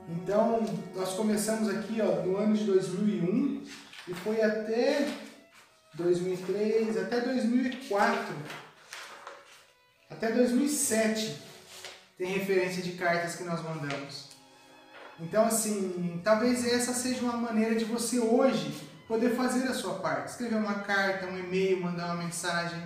Então, 0.09 0.63
nós 0.95 1.13
começamos 1.13 1.69
aqui 1.69 2.01
ó, 2.01 2.23
no 2.23 2.37
ano 2.37 2.55
de 2.55 2.65
2001 2.65 3.63
e 4.07 4.13
foi 4.13 4.41
até 4.41 5.07
2003 5.93 6.97
até 6.97 7.21
2004, 7.21 8.35
até 10.09 10.31
2007 10.31 11.41
tem 12.17 12.33
referência 12.33 12.81
de 12.81 12.93
cartas 12.93 13.35
que 13.35 13.43
nós 13.43 13.61
mandamos. 13.63 14.29
Então, 15.19 15.45
assim, 15.45 16.19
talvez 16.23 16.65
essa 16.65 16.93
seja 16.93 17.21
uma 17.21 17.37
maneira 17.37 17.75
de 17.75 17.85
você 17.85 18.19
hoje 18.19 18.73
poder 19.07 19.35
fazer 19.35 19.67
a 19.67 19.73
sua 19.73 19.95
parte. 19.95 20.31
Escrever 20.31 20.55
uma 20.55 20.75
carta, 20.75 21.27
um 21.27 21.37
e-mail, 21.37 21.81
mandar 21.81 22.07
uma 22.07 22.23
mensagem. 22.23 22.81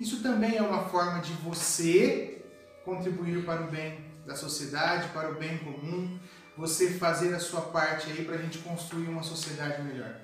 Isso 0.00 0.22
também 0.22 0.56
é 0.56 0.62
uma 0.62 0.88
forma 0.88 1.20
de 1.20 1.32
você 1.34 2.42
contribuir 2.84 3.44
para 3.44 3.62
o 3.62 3.70
bem 3.70 4.04
da 4.26 4.34
sociedade, 4.34 5.08
para 5.08 5.30
o 5.30 5.34
bem 5.34 5.58
comum, 5.58 6.18
você 6.56 6.94
fazer 6.94 7.34
a 7.34 7.38
sua 7.38 7.60
parte 7.60 8.10
aí 8.10 8.24
para 8.24 8.36
a 8.36 8.38
gente 8.38 8.58
construir 8.58 9.08
uma 9.08 9.22
sociedade 9.22 9.82
melhor. 9.82 10.20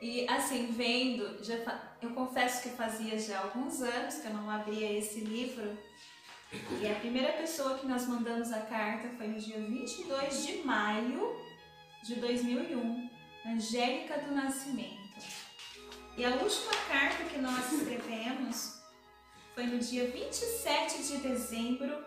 E 0.00 0.28
assim, 0.28 0.70
vendo, 0.70 1.42
já, 1.42 1.56
eu 2.00 2.10
confesso 2.10 2.62
que 2.62 2.76
fazia 2.76 3.18
já 3.18 3.40
alguns 3.40 3.80
anos 3.80 4.16
que 4.16 4.26
eu 4.26 4.34
não 4.34 4.48
abria 4.50 4.98
esse 4.98 5.20
livro. 5.20 5.76
E 6.80 6.86
a 6.86 6.94
primeira 6.96 7.32
pessoa 7.32 7.78
que 7.78 7.86
nós 7.86 8.06
mandamos 8.06 8.52
a 8.52 8.60
carta 8.60 9.08
foi 9.16 9.26
no 9.26 9.38
dia 9.40 9.58
22 9.58 10.46
de 10.46 10.58
maio 10.58 11.34
de 12.04 12.16
2001, 12.16 13.10
Angélica 13.46 14.18
do 14.18 14.32
Nascimento. 14.32 15.02
E 16.16 16.24
a 16.24 16.30
última 16.36 16.74
carta 16.88 17.24
que 17.24 17.38
nós 17.38 17.72
escrevemos 17.72 18.80
foi 19.54 19.64
no 19.66 19.78
dia 19.78 20.08
27 20.10 21.02
de 21.02 21.16
dezembro 21.16 22.04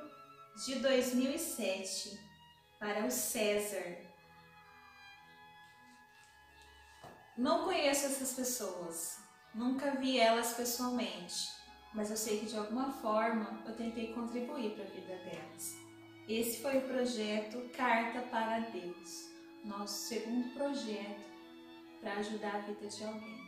de 0.65 0.75
2007 0.75 2.26
para 2.79 3.05
o 3.05 3.11
César. 3.11 3.97
Não 7.37 7.65
conheço 7.65 8.05
essas 8.05 8.33
pessoas, 8.33 9.19
nunca 9.53 9.91
vi 9.91 10.19
elas 10.19 10.53
pessoalmente, 10.53 11.49
mas 11.93 12.09
eu 12.09 12.17
sei 12.17 12.39
que 12.39 12.47
de 12.47 12.57
alguma 12.57 12.91
forma 12.91 13.63
eu 13.65 13.75
tentei 13.75 14.13
contribuir 14.13 14.71
para 14.71 14.83
a 14.83 14.87
vida 14.87 15.15
delas. 15.17 15.75
Esse 16.27 16.61
foi 16.61 16.79
o 16.79 16.87
projeto 16.87 17.69
Carta 17.75 18.21
para 18.23 18.59
Deus, 18.59 19.29
nosso 19.63 20.07
segundo 20.07 20.53
projeto 20.53 21.27
para 22.01 22.13
ajudar 22.15 22.55
a 22.55 22.59
vida 22.59 22.87
de 22.87 23.03
alguém. 23.03 23.47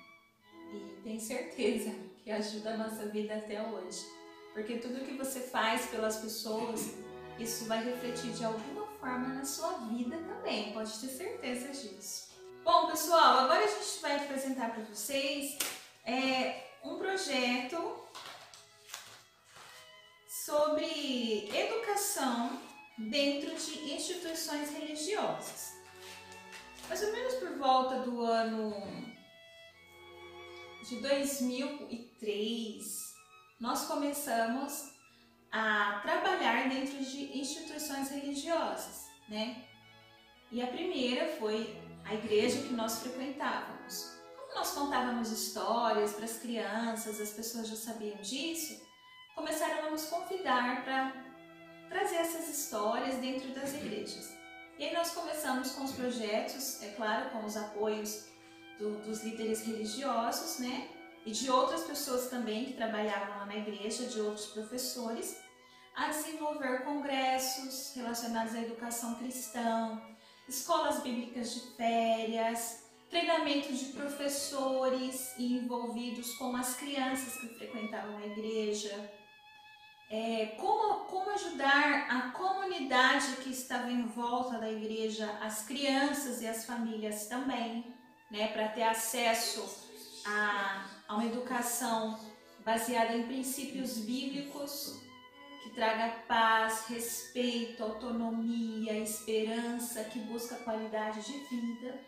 E 0.73 1.01
tenho 1.01 1.19
certeza 1.19 1.93
que 2.23 2.31
ajuda 2.31 2.73
a 2.73 2.77
nossa 2.77 3.07
vida 3.07 3.35
até 3.35 3.61
hoje, 3.61 4.05
porque 4.53 4.77
tudo 4.77 5.03
que 5.03 5.17
você 5.17 5.39
faz 5.39 5.87
pelas 5.87 6.17
pessoas, 6.17 6.95
isso 7.39 7.65
vai 7.65 7.83
refletir 7.83 8.31
de 8.33 8.45
alguma 8.45 8.78
forma 8.99 9.29
na 9.29 9.45
sua 9.45 9.71
vida 9.87 10.17
também, 10.17 10.73
pode 10.73 10.91
ter 10.99 11.07
certeza 11.07 11.69
disso. 11.69 12.29
Bom, 12.63 12.91
pessoal, 12.91 13.39
agora 13.39 13.63
a 13.63 13.67
gente 13.67 14.01
vai 14.01 14.17
apresentar 14.17 14.71
para 14.71 14.83
vocês 14.83 15.57
é, 16.05 16.67
um 16.83 16.97
projeto 16.97 17.97
sobre 20.27 21.49
educação 21.55 22.61
dentro 22.97 23.55
de 23.55 23.93
instituições 23.93 24.71
religiosas. 24.71 25.79
Mais 26.87 27.03
ou 27.03 27.11
menos 27.11 27.33
por 27.35 27.57
volta 27.57 27.99
do 27.99 28.21
ano 28.21 28.73
de 30.87 30.99
2003, 30.99 33.13
nós 33.59 33.85
começamos 33.85 34.98
a 35.51 35.99
trabalhar 36.03 36.69
dentro 36.69 36.97
de 37.03 37.37
instituições 37.37 38.11
religiosas, 38.11 39.09
né? 39.27 39.65
E 40.51 40.61
a 40.61 40.67
primeira 40.67 41.27
foi 41.37 41.75
a 42.05 42.13
igreja 42.13 42.61
que 42.63 42.73
nós 42.73 42.99
frequentávamos. 43.01 44.19
Como 44.35 44.55
nós 44.55 44.71
contávamos 44.71 45.31
histórias 45.31 46.13
para 46.13 46.25
as 46.25 46.39
crianças, 46.39 47.19
as 47.19 47.31
pessoas 47.31 47.67
já 47.67 47.75
sabiam 47.75 48.17
disso, 48.21 48.81
começaram 49.35 49.87
a 49.87 49.91
nos 49.91 50.05
convidar 50.05 50.83
para 50.83 51.13
trazer 51.89 52.17
essas 52.17 52.47
histórias 52.49 53.15
dentro 53.15 53.49
das 53.49 53.73
igrejas. 53.73 54.37
E 54.77 54.85
aí 54.85 54.93
nós 54.93 55.11
começamos 55.11 55.71
com 55.71 55.83
os 55.83 55.91
projetos, 55.91 56.81
é 56.81 56.89
claro, 56.91 57.29
com 57.31 57.45
os 57.45 57.57
apoios 57.57 58.27
do, 58.77 58.97
dos 59.01 59.23
líderes 59.23 59.65
religiosos, 59.65 60.59
né? 60.59 60.89
E 61.25 61.31
de 61.31 61.49
outras 61.51 61.83
pessoas 61.83 62.29
também 62.29 62.65
que 62.65 62.73
trabalhavam 62.73 63.39
lá 63.39 63.45
na 63.45 63.55
igreja, 63.55 64.07
de 64.07 64.21
outros 64.21 64.47
professores, 64.47 65.37
a 65.95 66.07
desenvolver 66.07 66.83
congressos 66.83 67.93
relacionados 67.95 68.55
à 68.55 68.61
educação 68.61 69.15
cristã, 69.15 70.01
escolas 70.47 71.01
bíblicas 71.01 71.53
de 71.53 71.59
férias, 71.75 72.83
treinamento 73.09 73.73
de 73.73 73.85
professores 73.85 75.37
envolvidos 75.37 76.35
com 76.35 76.55
as 76.55 76.75
crianças 76.75 77.35
que 77.37 77.49
frequentavam 77.49 78.17
a 78.17 78.25
igreja, 78.25 79.11
é, 80.09 80.55
como, 80.57 81.05
como 81.05 81.29
ajudar 81.31 82.07
a 82.09 82.31
comunidade 82.31 83.35
que 83.43 83.51
estava 83.51 83.91
em 83.91 84.07
volta 84.07 84.57
da 84.57 84.71
igreja, 84.71 85.29
as 85.41 85.65
crianças 85.65 86.41
e 86.41 86.47
as 86.47 86.65
famílias 86.65 87.27
também, 87.27 87.93
né, 88.31 88.47
para 88.47 88.69
ter 88.69 88.83
acesso 88.83 89.87
a, 90.25 90.85
a 91.09 91.15
uma 91.15 91.25
educação 91.25 92.17
baseada 92.63 93.17
em 93.17 93.25
princípios 93.25 93.97
bíblicos 93.97 95.01
que 95.63 95.71
traga 95.71 96.19
paz, 96.27 96.85
respeito, 96.87 97.83
autonomia, 97.83 98.97
esperança, 98.99 100.03
que 100.03 100.19
busca 100.19 100.55
qualidade 100.57 101.19
de 101.25 101.37
vida. 101.49 101.99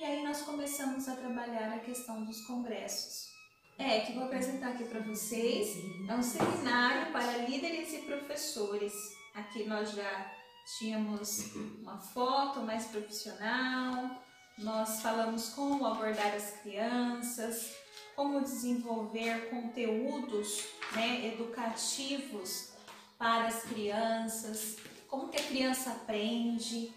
E 0.00 0.04
aí 0.04 0.22
nós 0.22 0.42
começamos 0.42 1.08
a 1.08 1.16
trabalhar 1.16 1.74
a 1.74 1.80
questão 1.80 2.24
dos 2.24 2.40
congressos. 2.46 3.28
É, 3.76 4.00
que 4.00 4.12
vou 4.12 4.24
apresentar 4.24 4.70
aqui 4.70 4.84
para 4.84 5.00
vocês. 5.00 5.76
É 6.08 6.14
um 6.14 6.22
seminário 6.22 7.12
para 7.12 7.38
líderes 7.38 7.92
e 7.94 8.02
professores. 8.02 8.92
Aqui 9.34 9.64
nós 9.64 9.90
já 9.90 10.30
tínhamos 10.78 11.52
uma 11.56 11.98
foto 11.98 12.60
mais 12.60 12.86
profissional. 12.86 14.22
Nós 14.58 15.00
falamos 15.02 15.48
como 15.50 15.86
abordar 15.86 16.34
as 16.34 16.60
crianças, 16.60 17.74
como 18.20 18.42
desenvolver 18.42 19.48
conteúdos 19.48 20.66
né, 20.92 21.26
educativos 21.32 22.68
para 23.16 23.46
as 23.46 23.62
crianças, 23.62 24.76
como 25.08 25.30
que 25.30 25.38
a 25.38 25.42
criança 25.42 25.92
aprende. 25.92 26.92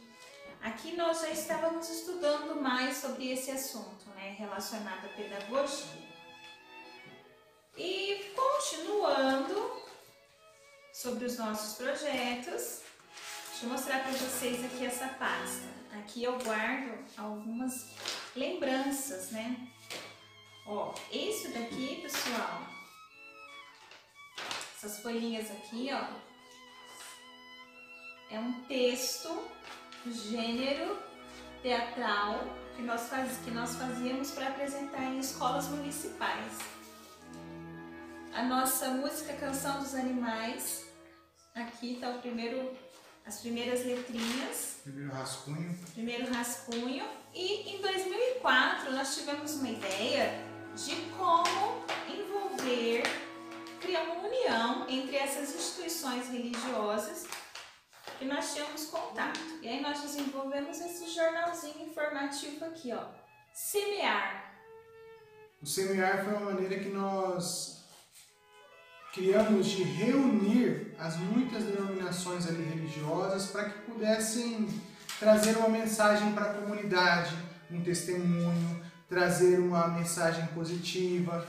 Aqui 0.62 0.98
nós 0.98 1.22
já 1.22 1.30
estávamos 1.30 1.90
estudando 1.90 2.62
mais 2.62 2.98
sobre 2.98 3.32
esse 3.32 3.52
assunto, 3.52 4.06
né, 4.18 4.36
relacionado 4.38 5.06
à 5.06 5.10
pedagogia. 5.16 6.04
E 7.78 8.34
continuando 8.36 9.82
sobre 10.92 11.24
os 11.24 11.38
nossos 11.38 11.78
projetos, 11.78 12.82
deixa 13.50 13.64
eu 13.64 13.70
mostrar 13.70 14.04
para 14.04 14.12
vocês 14.12 14.62
aqui 14.66 14.86
essa 14.86 15.08
pasta. 15.08 15.72
Aqui 16.00 16.22
eu 16.22 16.38
guardo 16.40 17.02
algumas 17.18 17.96
lembranças, 18.36 19.32
né? 19.32 19.70
Ó, 20.66 20.94
isso 21.12 21.50
daqui, 21.52 22.02
pessoal, 22.02 22.62
essas 24.76 25.00
folhinhas 25.00 25.52
aqui, 25.52 25.90
ó, 25.92 26.06
é 28.34 28.40
um 28.40 28.64
texto 28.64 29.46
gênero 30.08 30.98
teatral 31.62 32.46
que 32.76 32.82
nós, 32.82 33.10
faz, 33.10 33.38
que 33.44 33.52
nós 33.52 33.76
fazíamos 33.76 34.32
para 34.32 34.48
apresentar 34.48 35.04
em 35.04 35.20
escolas 35.20 35.68
municipais. 35.68 36.58
A 38.34 38.44
nossa 38.44 38.90
música 38.90 39.34
Canção 39.34 39.80
dos 39.80 39.94
Animais, 39.94 40.86
aqui 41.54 41.96
está 41.96 42.10
o 42.10 42.20
primeiro, 42.20 42.72
as 43.26 43.42
primeiras 43.42 43.86
letrinhas. 43.86 44.80
Primeiro 44.84 45.12
rascunho. 45.12 45.80
Primeiro 45.94 46.34
rascunho. 46.34 47.06
E 47.34 47.76
em 47.76 47.82
2004 47.82 48.92
nós 48.92 49.16
tivemos 49.16 49.56
uma 49.56 49.70
ideia 49.70 50.53
de 50.76 50.96
como 51.18 51.86
envolver 52.08 53.04
criar 53.80 54.04
uma 54.04 54.28
união 54.28 54.90
entre 54.90 55.16
essas 55.16 55.54
instituições 55.54 56.30
religiosas 56.30 57.26
que 58.18 58.26
nós 58.26 58.54
tínhamos 58.54 58.86
contato. 58.86 59.40
E 59.62 59.68
aí 59.68 59.82
nós 59.82 60.02
desenvolvemos 60.02 60.80
esse 60.80 61.14
jornalzinho 61.14 61.88
informativo 61.88 62.66
aqui, 62.66 62.92
ó. 62.92 63.06
Semear. 63.54 64.54
O 65.62 65.66
semear 65.66 66.24
foi 66.24 66.34
uma 66.34 66.52
maneira 66.52 66.80
que 66.80 66.90
nós 66.90 67.84
criamos 69.14 69.68
de 69.68 69.84
reunir 69.84 70.96
as 70.98 71.18
muitas 71.18 71.64
denominações 71.64 72.48
ali 72.48 72.64
religiosas 72.64 73.48
para 73.52 73.70
que 73.70 73.82
pudessem 73.82 74.68
trazer 75.20 75.56
uma 75.58 75.70
mensagem 75.70 76.32
para 76.34 76.46
a 76.46 76.54
comunidade, 76.56 77.36
um 77.70 77.84
testemunho, 77.84 78.84
trazer 79.10 79.60
uma 79.60 79.88
mensagem 79.88 80.46
positiva 80.48 81.46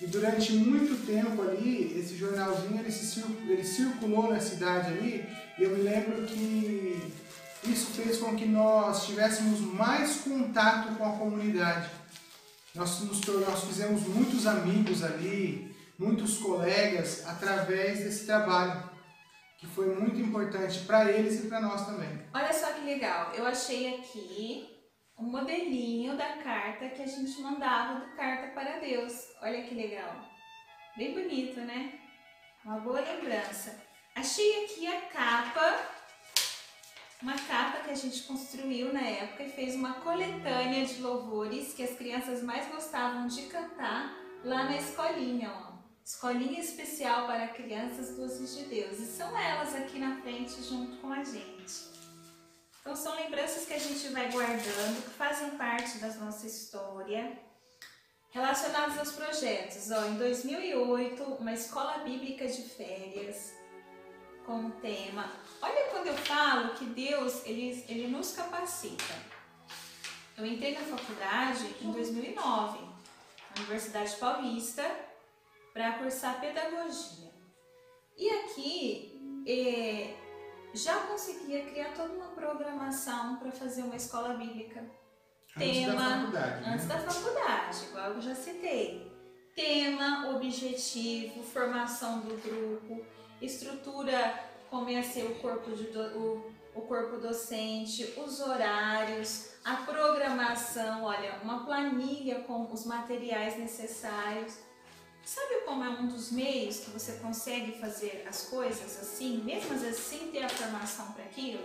e 0.00 0.06
durante 0.06 0.52
muito 0.52 1.04
tempo 1.04 1.42
ali, 1.42 1.98
esse 1.98 2.16
jornalzinho 2.16 2.78
ele, 2.78 2.92
se, 2.92 3.20
ele 3.48 3.64
circulou 3.64 4.32
na 4.32 4.38
cidade 4.38 4.92
ali, 4.92 5.26
e 5.58 5.62
eu 5.64 5.70
me 5.70 5.82
lembro 5.82 6.22
que 6.22 7.12
isso 7.64 7.86
fez 7.86 8.18
com 8.18 8.36
que 8.36 8.46
nós 8.46 9.06
tivéssemos 9.06 9.60
mais 9.60 10.20
contato 10.20 10.94
com 10.94 11.04
a 11.04 11.16
comunidade. 11.16 11.90
Nós, 12.76 13.00
nos, 13.00 13.20
nós 13.26 13.64
fizemos 13.64 14.02
muitos 14.02 14.46
amigos 14.46 15.02
ali, 15.02 15.74
muitos 15.98 16.38
colegas, 16.38 17.26
através 17.26 17.98
desse 17.98 18.24
trabalho, 18.24 18.88
que 19.58 19.66
foi 19.66 19.92
muito 19.96 20.20
importante 20.20 20.78
para 20.80 21.10
eles 21.10 21.42
e 21.42 21.48
para 21.48 21.60
nós 21.60 21.84
também. 21.84 22.22
Olha 22.32 22.52
só 22.52 22.72
que 22.72 22.84
legal, 22.84 23.32
eu 23.34 23.44
achei 23.44 23.96
aqui 23.96 24.77
um 25.18 25.24
modelinho 25.24 26.16
da 26.16 26.36
carta 26.36 26.88
que 26.90 27.02
a 27.02 27.06
gente 27.06 27.40
mandava 27.40 28.00
do 28.00 28.14
Carta 28.14 28.48
para 28.48 28.78
Deus. 28.78 29.28
Olha 29.42 29.62
que 29.62 29.74
legal. 29.74 30.24
Bem 30.96 31.12
bonito, 31.12 31.60
né? 31.60 31.98
Uma 32.64 32.78
boa 32.80 33.00
lembrança. 33.00 33.82
Achei 34.14 34.64
aqui 34.64 34.86
a 34.86 35.00
capa 35.02 35.98
uma 37.20 37.34
capa 37.34 37.80
que 37.82 37.90
a 37.90 37.96
gente 37.96 38.22
construiu 38.22 38.92
na 38.92 39.02
época 39.02 39.42
e 39.42 39.50
fez 39.50 39.74
uma 39.74 39.94
coletânea 39.94 40.86
de 40.86 41.00
louvores 41.00 41.74
que 41.74 41.82
as 41.82 41.96
crianças 41.96 42.44
mais 42.44 42.68
gostavam 42.68 43.26
de 43.26 43.42
cantar 43.46 44.16
lá 44.44 44.64
na 44.64 44.76
escolinha, 44.76 45.52
ó. 45.52 45.78
Escolinha 46.04 46.60
especial 46.60 47.26
para 47.26 47.48
crianças 47.48 48.16
luzes 48.16 48.56
de 48.56 48.64
Deus. 48.66 49.00
E 49.00 49.06
são 49.06 49.36
elas 49.36 49.74
aqui 49.74 49.98
na 49.98 50.20
frente 50.22 50.62
junto 50.62 50.96
com 50.98 51.12
a 51.12 51.24
gente. 51.24 51.97
Então 52.88 52.96
são 52.96 53.16
lembranças 53.16 53.66
que 53.66 53.74
a 53.74 53.78
gente 53.78 54.08
vai 54.08 54.32
guardando, 54.32 55.04
que 55.04 55.10
fazem 55.10 55.50
parte 55.58 55.98
da 55.98 56.08
nossa 56.14 56.46
história. 56.46 57.38
Relacionadas 58.30 58.98
aos 58.98 59.12
projetos, 59.12 59.90
ó, 59.90 60.06
em 60.06 60.16
2008, 60.16 61.22
uma 61.22 61.52
escola 61.52 61.98
bíblica 61.98 62.48
de 62.48 62.62
férias 62.62 63.52
com 64.46 64.68
o 64.68 64.70
tema. 64.80 65.30
Olha 65.60 65.90
quando 65.90 66.06
eu 66.06 66.16
falo 66.16 66.72
que 66.76 66.86
Deus 66.86 67.44
ele, 67.44 67.84
ele 67.90 68.08
nos 68.08 68.32
capacita. 68.32 69.14
Eu 70.38 70.46
entrei 70.46 70.72
na 70.72 70.80
faculdade 70.80 71.66
em 71.82 71.92
2009, 71.92 72.78
na 72.78 73.56
Universidade 73.58 74.16
Paulista, 74.16 74.90
para 75.74 75.98
cursar 75.98 76.40
pedagogia. 76.40 77.34
E 78.16 78.30
aqui 78.30 79.44
é, 79.46 80.27
já 80.74 80.96
conseguia 81.06 81.64
criar 81.66 81.92
toda 81.94 82.12
uma 82.14 82.28
programação 82.28 83.36
para 83.36 83.50
fazer 83.50 83.82
uma 83.82 83.96
escola 83.96 84.34
bíblica. 84.34 84.84
Antes 85.56 85.78
Tema, 85.78 85.92
da 85.94 86.10
faculdade. 86.20 86.60
né? 86.62 86.72
Antes 86.74 86.86
da 86.86 86.98
faculdade, 86.98 87.84
igual 87.88 88.10
eu 88.12 88.20
já 88.20 88.34
citei. 88.34 89.10
Tema, 89.56 90.30
objetivo, 90.36 91.42
formação 91.42 92.20
do 92.20 92.36
grupo, 92.36 93.04
estrutura, 93.40 94.38
como 94.70 94.88
ia 94.88 95.02
ser 95.02 95.24
o 95.24 95.34
corpo, 95.40 95.72
de 95.72 95.84
do- 95.84 96.18
o, 96.18 96.52
o 96.76 96.82
corpo 96.82 97.16
docente, 97.16 98.14
os 98.16 98.38
horários, 98.40 99.54
a 99.64 99.76
programação, 99.78 101.02
olha, 101.04 101.40
uma 101.42 101.64
planilha 101.64 102.40
com 102.42 102.70
os 102.72 102.84
materiais 102.86 103.58
necessários. 103.58 104.56
Sabe 105.28 105.60
como 105.66 105.84
é 105.84 105.90
um 105.90 106.08
dos 106.08 106.32
meios 106.32 106.80
que 106.80 106.90
você 106.90 107.18
consegue 107.18 107.78
fazer 107.78 108.24
as 108.26 108.46
coisas 108.46 108.98
assim, 108.98 109.42
mesmo 109.44 109.74
às 109.74 109.82
vezes 109.82 110.00
sem 110.00 110.28
ter 110.28 110.42
a 110.42 110.48
formação 110.48 111.12
para 111.12 111.24
aquilo? 111.24 111.62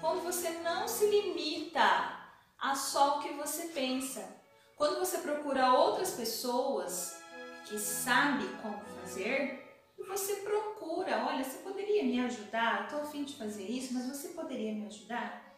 Quando 0.00 0.20
você 0.24 0.50
não 0.64 0.88
se 0.88 1.06
limita 1.06 2.18
a 2.58 2.74
só 2.74 3.18
o 3.18 3.22
que 3.22 3.34
você 3.34 3.68
pensa. 3.68 4.28
Quando 4.74 4.98
você 4.98 5.18
procura 5.18 5.72
outras 5.72 6.10
pessoas 6.10 7.20
que 7.66 7.78
sabem 7.78 8.48
como 8.60 8.84
fazer, 9.00 9.62
você 10.08 10.34
procura, 10.40 11.24
olha, 11.24 11.44
você 11.44 11.58
poderia 11.58 12.02
me 12.02 12.18
ajudar? 12.18 12.86
Estou 12.86 13.02
afim 13.02 13.22
de 13.22 13.36
fazer 13.36 13.62
isso, 13.62 13.94
mas 13.94 14.08
você 14.08 14.30
poderia 14.30 14.72
me 14.72 14.86
ajudar? 14.86 15.54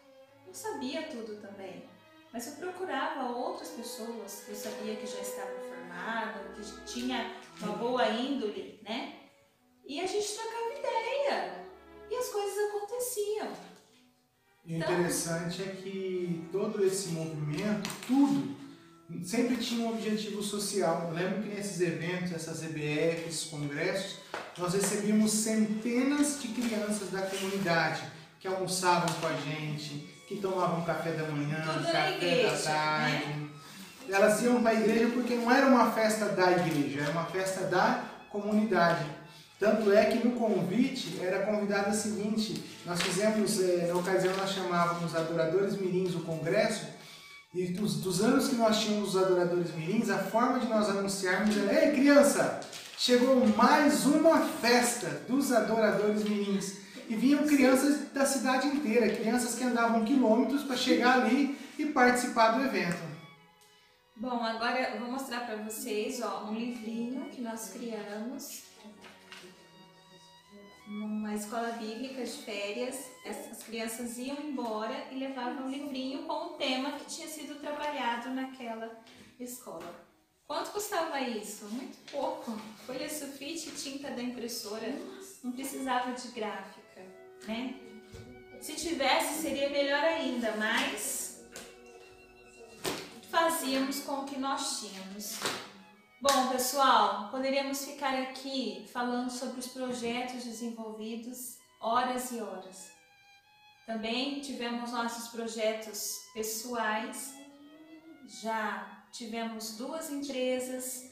Eu 0.46 0.52
sabia 0.52 1.04
tudo 1.04 1.40
também, 1.40 1.88
mas 2.30 2.46
eu 2.48 2.56
procurava 2.56 3.32
outras 3.32 3.70
pessoas 3.70 4.42
que 4.44 4.50
eu 4.50 4.56
sabia 4.56 4.96
que 4.96 5.06
já 5.06 5.20
estavam 5.20 5.73
formadas, 5.98 6.72
que 6.86 6.92
tinha 6.92 7.30
uma 7.62 7.76
boa 7.76 8.08
índole, 8.08 8.80
né? 8.84 9.14
E 9.86 10.00
a 10.00 10.06
gente 10.06 10.26
trocava 10.34 10.78
ideia 10.78 11.54
e 12.10 12.14
as 12.16 12.28
coisas 12.28 12.58
aconteciam. 12.68 13.48
E 14.66 14.74
o 14.74 14.76
Então- 14.76 14.92
interessante 14.92 15.62
é 15.62 15.66
que 15.66 16.48
todo 16.50 16.84
esse 16.84 17.08
movimento, 17.10 17.90
tudo, 18.06 18.56
sempre 19.22 19.56
tinha 19.58 19.86
um 19.86 19.92
objetivo 19.92 20.42
social. 20.42 21.08
Eu 21.08 21.14
lembro 21.14 21.42
que 21.42 21.48
nesses 21.50 21.80
eventos, 21.80 22.32
essas 22.32 22.62
EBFs, 22.64 23.44
congressos, 23.44 24.18
nós 24.56 24.72
recebíamos 24.72 25.30
centenas 25.32 26.40
de 26.40 26.48
crianças 26.48 27.10
da 27.10 27.22
comunidade 27.22 28.02
que 28.40 28.48
almoçavam 28.48 29.08
com 29.20 29.26
a 29.26 29.34
gente, 29.36 30.08
que 30.26 30.36
tomavam 30.40 30.82
café 30.84 31.12
da 31.12 31.24
manhã, 31.30 31.62
Tudo 31.66 31.84
café 31.84 32.16
igreja, 32.16 32.50
da 32.50 32.62
tarde. 32.62 33.43
Elas 34.08 34.42
iam 34.42 34.62
para 34.62 34.70
a 34.70 34.74
igreja 34.74 35.10
porque 35.14 35.34
não 35.34 35.50
era 35.50 35.66
uma 35.66 35.90
festa 35.92 36.26
da 36.26 36.52
igreja, 36.52 37.02
era 37.02 37.10
uma 37.10 37.24
festa 37.24 37.64
da 37.66 38.04
comunidade. 38.30 39.04
Tanto 39.58 39.92
é 39.92 40.04
que 40.06 40.26
no 40.26 40.34
convite 40.34 41.18
era 41.22 41.46
convidada 41.46 41.90
a 41.90 41.94
seguinte: 41.94 42.62
nós 42.84 43.00
fizemos, 43.00 43.60
eh, 43.60 43.86
na 43.88 43.94
ocasião 43.94 44.36
nós 44.36 44.50
chamávamos 44.50 45.14
Adoradores 45.14 45.80
Mirins 45.80 46.14
o 46.14 46.20
congresso, 46.20 46.86
e 47.54 47.68
dos, 47.68 48.00
dos 48.00 48.20
anos 48.20 48.48
que 48.48 48.56
nós 48.56 48.80
tínhamos 48.80 49.14
os 49.14 49.22
Adoradores 49.22 49.74
Mirins, 49.74 50.10
a 50.10 50.18
forma 50.18 50.58
de 50.58 50.66
nós 50.66 50.88
anunciarmos 50.90 51.56
era: 51.56 51.86
Ei 51.86 51.92
criança, 51.92 52.60
chegou 52.98 53.46
mais 53.46 54.04
uma 54.06 54.40
festa 54.40 55.22
dos 55.28 55.52
Adoradores 55.52 56.24
Mirins. 56.24 56.84
E 57.08 57.14
vinham 57.14 57.46
crianças 57.46 58.12
da 58.14 58.24
cidade 58.24 58.66
inteira, 58.66 59.14
crianças 59.14 59.54
que 59.54 59.62
andavam 59.62 60.04
quilômetros 60.04 60.62
para 60.62 60.74
chegar 60.74 61.20
ali 61.20 61.58
e 61.78 61.84
participar 61.84 62.52
do 62.52 62.64
evento. 62.64 63.13
Bom, 64.16 64.44
agora 64.44 64.94
eu 64.94 65.00
vou 65.00 65.10
mostrar 65.10 65.40
para 65.44 65.56
vocês 65.56 66.22
ó, 66.22 66.44
um 66.44 66.54
livrinho 66.54 67.28
que 67.30 67.40
nós 67.40 67.70
criamos 67.70 68.62
numa 70.86 71.34
escola 71.34 71.72
bíblica 71.72 72.24
de 72.24 72.30
férias. 72.30 73.10
As 73.26 73.64
crianças 73.64 74.16
iam 74.16 74.36
embora 74.40 75.08
e 75.10 75.18
levavam 75.18 75.66
um 75.66 75.68
livrinho 75.68 76.26
com 76.26 76.32
o 76.32 76.48
tema 76.50 76.92
que 76.92 77.06
tinha 77.06 77.26
sido 77.26 77.58
trabalhado 77.60 78.30
naquela 78.30 79.02
escola. 79.40 80.06
Quanto 80.46 80.70
custava 80.70 81.20
isso? 81.20 81.64
Muito 81.66 81.98
pouco. 82.12 82.52
Folha 82.86 83.10
sulfite 83.10 83.70
e 83.70 83.72
tinta 83.72 84.10
da 84.12 84.22
impressora. 84.22 84.94
Não 85.42 85.50
precisava 85.50 86.12
de 86.12 86.28
gráfica, 86.28 87.02
né? 87.48 87.74
Se 88.60 88.76
tivesse, 88.76 89.42
seria 89.42 89.68
melhor 89.70 90.04
ainda, 90.04 90.54
mas 90.56 91.23
fazíamos 93.34 93.98
com 94.04 94.20
o 94.20 94.24
que 94.24 94.38
nós 94.38 94.78
tínhamos. 94.78 95.40
Bom, 96.22 96.50
pessoal, 96.52 97.30
poderíamos 97.30 97.84
ficar 97.84 98.14
aqui 98.14 98.88
falando 98.92 99.28
sobre 99.28 99.58
os 99.58 99.66
projetos 99.66 100.44
desenvolvidos 100.44 101.58
horas 101.80 102.30
e 102.30 102.40
horas. 102.40 102.92
Também 103.88 104.40
tivemos 104.40 104.92
nossos 104.92 105.28
projetos 105.32 106.16
pessoais, 106.32 107.34
já 108.40 109.04
tivemos 109.10 109.76
duas 109.76 110.10
empresas, 110.10 111.02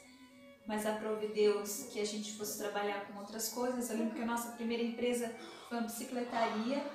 mas 0.65 0.87
aprove 0.87 1.27
Deus 1.27 1.89
que 1.93 2.01
a 2.01 2.07
gente 2.07 2.35
fosse 2.35 2.57
trabalhar 2.57 3.05
com 3.09 3.19
outras 3.19 3.49
coisas. 3.49 3.91
Eu 3.91 3.99
lembro 3.99 4.15
que 4.15 4.23
a 4.23 4.27
nossa 4.27 4.53
primeira 4.53 4.85
empresa 4.85 5.35
foi 5.69 5.79
uma 5.79 5.87
bicicletaria. 5.89 6.87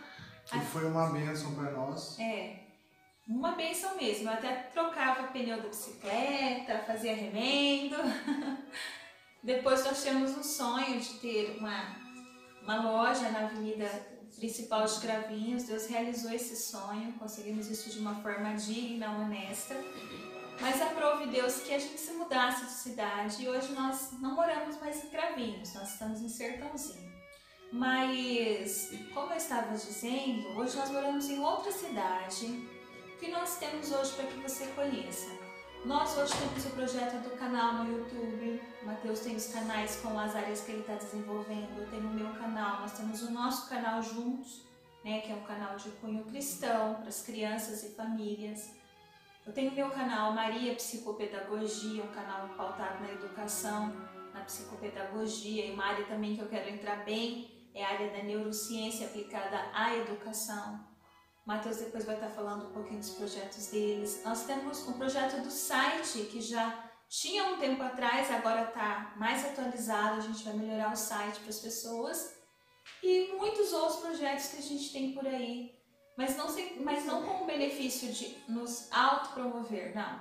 Que 0.46 0.60
foi 0.62 0.86
uma 0.86 1.10
bênção 1.10 1.54
para 1.54 1.72
nós. 1.72 2.18
É, 2.18 2.67
uma 3.28 3.52
benção 3.52 3.96
mesmo. 3.98 4.30
Eu 4.30 4.34
até 4.34 4.54
trocava 4.74 5.28
pneu 5.28 5.62
da 5.62 5.68
bicicleta, 5.68 6.84
fazia 6.86 7.16
remendo. 7.16 7.98
Depois 9.44 9.84
nós 9.86 10.02
tínhamos 10.02 10.32
um 10.38 10.44
sonho 10.44 11.00
de 11.00 11.14
ter 11.20 11.58
uma, 11.58 11.96
uma 12.64 12.82
loja 12.82 13.30
na 13.30 13.46
avenida 13.46 13.88
principal 14.36 14.86
de 14.86 15.00
Cravinhos. 15.00 15.64
Deus 15.64 15.88
realizou 15.88 16.32
esse 16.32 16.56
sonho, 16.56 17.14
conseguimos 17.14 17.70
isso 17.70 17.90
de 17.90 18.00
uma 18.00 18.16
forma 18.22 18.54
digna, 18.54 19.12
honesta. 19.12 19.76
Mas 20.60 20.82
aprove 20.82 21.28
Deus 21.28 21.60
que 21.60 21.74
a 21.74 21.80
gente 21.80 22.00
se 22.00 22.14
mudasse 22.14 22.66
de 22.66 22.72
cidade 22.72 23.44
e 23.44 23.48
hoje 23.48 23.72
nós 23.74 24.14
não 24.20 24.34
moramos 24.34 24.80
mais 24.80 25.04
em 25.04 25.10
Cravinhos, 25.10 25.74
nós 25.76 25.94
estamos 25.94 26.20
em 26.20 26.30
Sertãozinho. 26.30 27.08
Mas, 27.72 28.90
como 29.14 29.34
eu 29.34 29.38
estava 29.38 29.74
dizendo, 29.74 30.48
hoje 30.58 30.76
nós 30.78 30.90
moramos 30.90 31.30
em 31.30 31.40
outra 31.40 31.72
cidade, 31.72 32.68
que 33.18 33.32
nós 33.32 33.58
temos 33.58 33.92
hoje 33.92 34.14
para 34.14 34.28
que 34.28 34.40
você 34.40 34.68
conheça? 34.68 35.28
Nós 35.84 36.16
hoje 36.18 36.34
temos 36.38 36.66
o 36.66 36.70
projeto 36.72 37.24
do 37.24 37.32
canal 37.38 37.84
no 37.84 37.98
YouTube, 37.98 38.62
o 38.82 38.86
Matheus 38.86 39.22
tem 39.22 39.36
os 39.36 39.48
canais 39.48 39.96
com 40.02 40.20
as 40.20 40.36
áreas 40.36 40.62
que 40.62 40.72
ele 40.72 40.82
está 40.82 40.96
desenvolvendo, 40.96 41.80
eu 41.80 41.88
tenho 41.90 42.08
o 42.08 42.14
meu 42.14 42.32
canal, 42.34 42.82
nós 42.82 42.94
temos 42.94 43.24
o 43.24 43.32
nosso 43.32 43.70
canal 43.70 44.02
juntos, 44.04 44.64
né, 45.04 45.22
que 45.22 45.32
é 45.32 45.36
um 45.36 45.44
canal 45.44 45.76
de 45.78 45.90
cunho 45.92 46.26
cristão 46.26 46.96
para 46.96 47.08
as 47.08 47.24
crianças 47.24 47.84
e 47.84 47.96
famílias. 47.96 48.72
Eu 49.46 49.54
tenho 49.54 49.72
o 49.72 49.76
meu 49.76 49.90
canal 49.90 50.34
Maria 50.34 50.76
Psicopedagogia, 50.76 52.04
um 52.04 52.12
canal 52.12 52.50
pautado 52.50 53.02
na 53.02 53.12
educação, 53.14 53.96
na 54.34 54.42
psicopedagogia, 54.42 55.66
e 55.66 55.72
uma 55.72 55.86
área 55.86 56.06
também 56.06 56.36
que 56.36 56.42
eu 56.42 56.50
quero 56.50 56.70
entrar 56.70 57.04
bem 57.06 57.50
é 57.74 57.84
a 57.84 57.90
área 57.90 58.12
da 58.12 58.24
neurociência 58.24 59.08
aplicada 59.08 59.58
à 59.74 59.96
educação. 59.96 60.97
Matheus 61.48 61.78
depois 61.78 62.04
vai 62.04 62.16
estar 62.16 62.28
falando 62.28 62.68
um 62.68 62.74
pouquinho 62.74 63.00
dos 63.00 63.12
projetos 63.12 63.68
deles. 63.68 64.22
Nós 64.26 64.44
temos 64.44 64.86
um 64.86 64.94
projeto 64.94 65.42
do 65.42 65.50
site 65.50 66.26
que 66.26 66.42
já 66.42 66.92
tinha 67.08 67.46
um 67.46 67.58
tempo 67.58 67.82
atrás, 67.82 68.30
agora 68.30 68.64
está 68.64 69.14
mais 69.16 69.46
atualizado. 69.46 70.18
A 70.18 70.20
gente 70.20 70.44
vai 70.44 70.54
melhorar 70.54 70.92
o 70.92 70.96
site 70.98 71.40
para 71.40 71.50
as 71.50 71.60
pessoas 71.60 72.36
e 73.02 73.34
muitos 73.38 73.72
outros 73.72 74.02
projetos 74.02 74.48
que 74.48 74.58
a 74.58 74.62
gente 74.62 74.92
tem 74.92 75.14
por 75.14 75.26
aí, 75.26 75.74
mas 76.18 76.36
não, 76.36 76.48
mas 76.84 77.06
não 77.06 77.24
com 77.24 77.44
o 77.44 77.48
benefício 77.48 78.12
de 78.12 78.38
nos 78.50 78.92
autopromover, 78.92 79.96
não. 79.96 80.20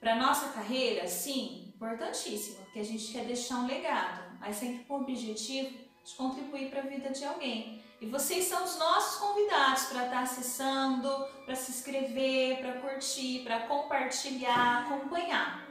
Para 0.00 0.16
nossa 0.16 0.48
carreira, 0.48 1.06
sim, 1.06 1.74
importantíssimo, 1.74 2.64
porque 2.64 2.78
a 2.78 2.84
gente 2.84 3.12
quer 3.12 3.26
deixar 3.26 3.56
um 3.56 3.66
legado, 3.66 4.38
mas 4.40 4.56
sempre 4.56 4.84
com 4.84 4.94
o 4.94 5.02
objetivo 5.02 5.76
de 6.02 6.14
contribuir 6.14 6.70
para 6.70 6.80
a 6.80 6.86
vida 6.86 7.10
de 7.10 7.22
alguém. 7.22 7.84
E 8.00 8.06
vocês 8.06 8.46
são 8.46 8.64
os 8.64 8.78
nossos 8.78 9.20
convidados 9.20 9.84
para 9.84 10.06
estar 10.06 10.22
acessando, 10.22 11.26
para 11.44 11.54
se 11.54 11.70
inscrever, 11.70 12.58
para 12.60 12.80
curtir, 12.80 13.44
para 13.44 13.66
compartilhar, 13.66 14.86
acompanhar. 14.86 15.68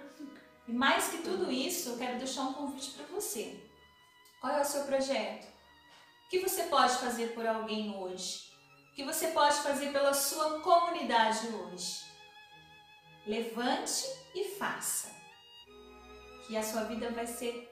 E 0.67 0.71
mais 0.71 1.07
que 1.07 1.17
tudo 1.19 1.51
isso, 1.51 1.89
eu 1.89 1.97
quero 1.97 2.19
deixar 2.19 2.43
um 2.43 2.53
convite 2.53 2.91
para 2.91 3.05
você. 3.07 3.59
Qual 4.39 4.53
é 4.53 4.61
o 4.61 4.65
seu 4.65 4.83
projeto? 4.83 5.47
O 6.25 6.29
que 6.29 6.39
você 6.39 6.63
pode 6.63 6.95
fazer 6.97 7.33
por 7.33 7.47
alguém 7.47 7.97
hoje? 7.97 8.51
O 8.91 8.95
que 8.95 9.03
você 9.03 9.29
pode 9.29 9.55
fazer 9.57 9.91
pela 9.91 10.13
sua 10.13 10.59
comunidade 10.59 11.47
hoje? 11.47 12.03
Levante 13.25 14.05
e 14.35 14.43
faça. 14.59 15.09
Que 16.45 16.55
a 16.55 16.61
sua 16.61 16.83
vida 16.83 17.09
vai 17.09 17.25
ser 17.25 17.68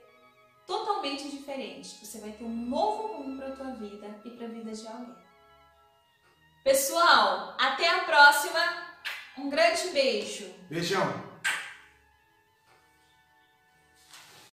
totalmente 0.67 1.29
diferente. 1.29 2.05
Você 2.05 2.19
vai 2.19 2.31
ter 2.33 2.43
um 2.43 2.55
novo 2.55 3.13
rumo 3.13 3.37
para 3.37 3.47
a 3.47 3.55
tua 3.55 3.71
vida 3.71 4.21
e 4.25 4.29
para 4.31 4.45
a 4.45 4.49
vida 4.49 4.71
de 4.71 4.87
alguém. 4.87 5.15
Pessoal, 6.63 7.55
até 7.57 7.89
a 7.89 8.03
próxima. 8.03 8.59
Um 9.37 9.49
grande 9.49 9.89
beijo. 9.89 10.53
Beijão. 10.69 11.26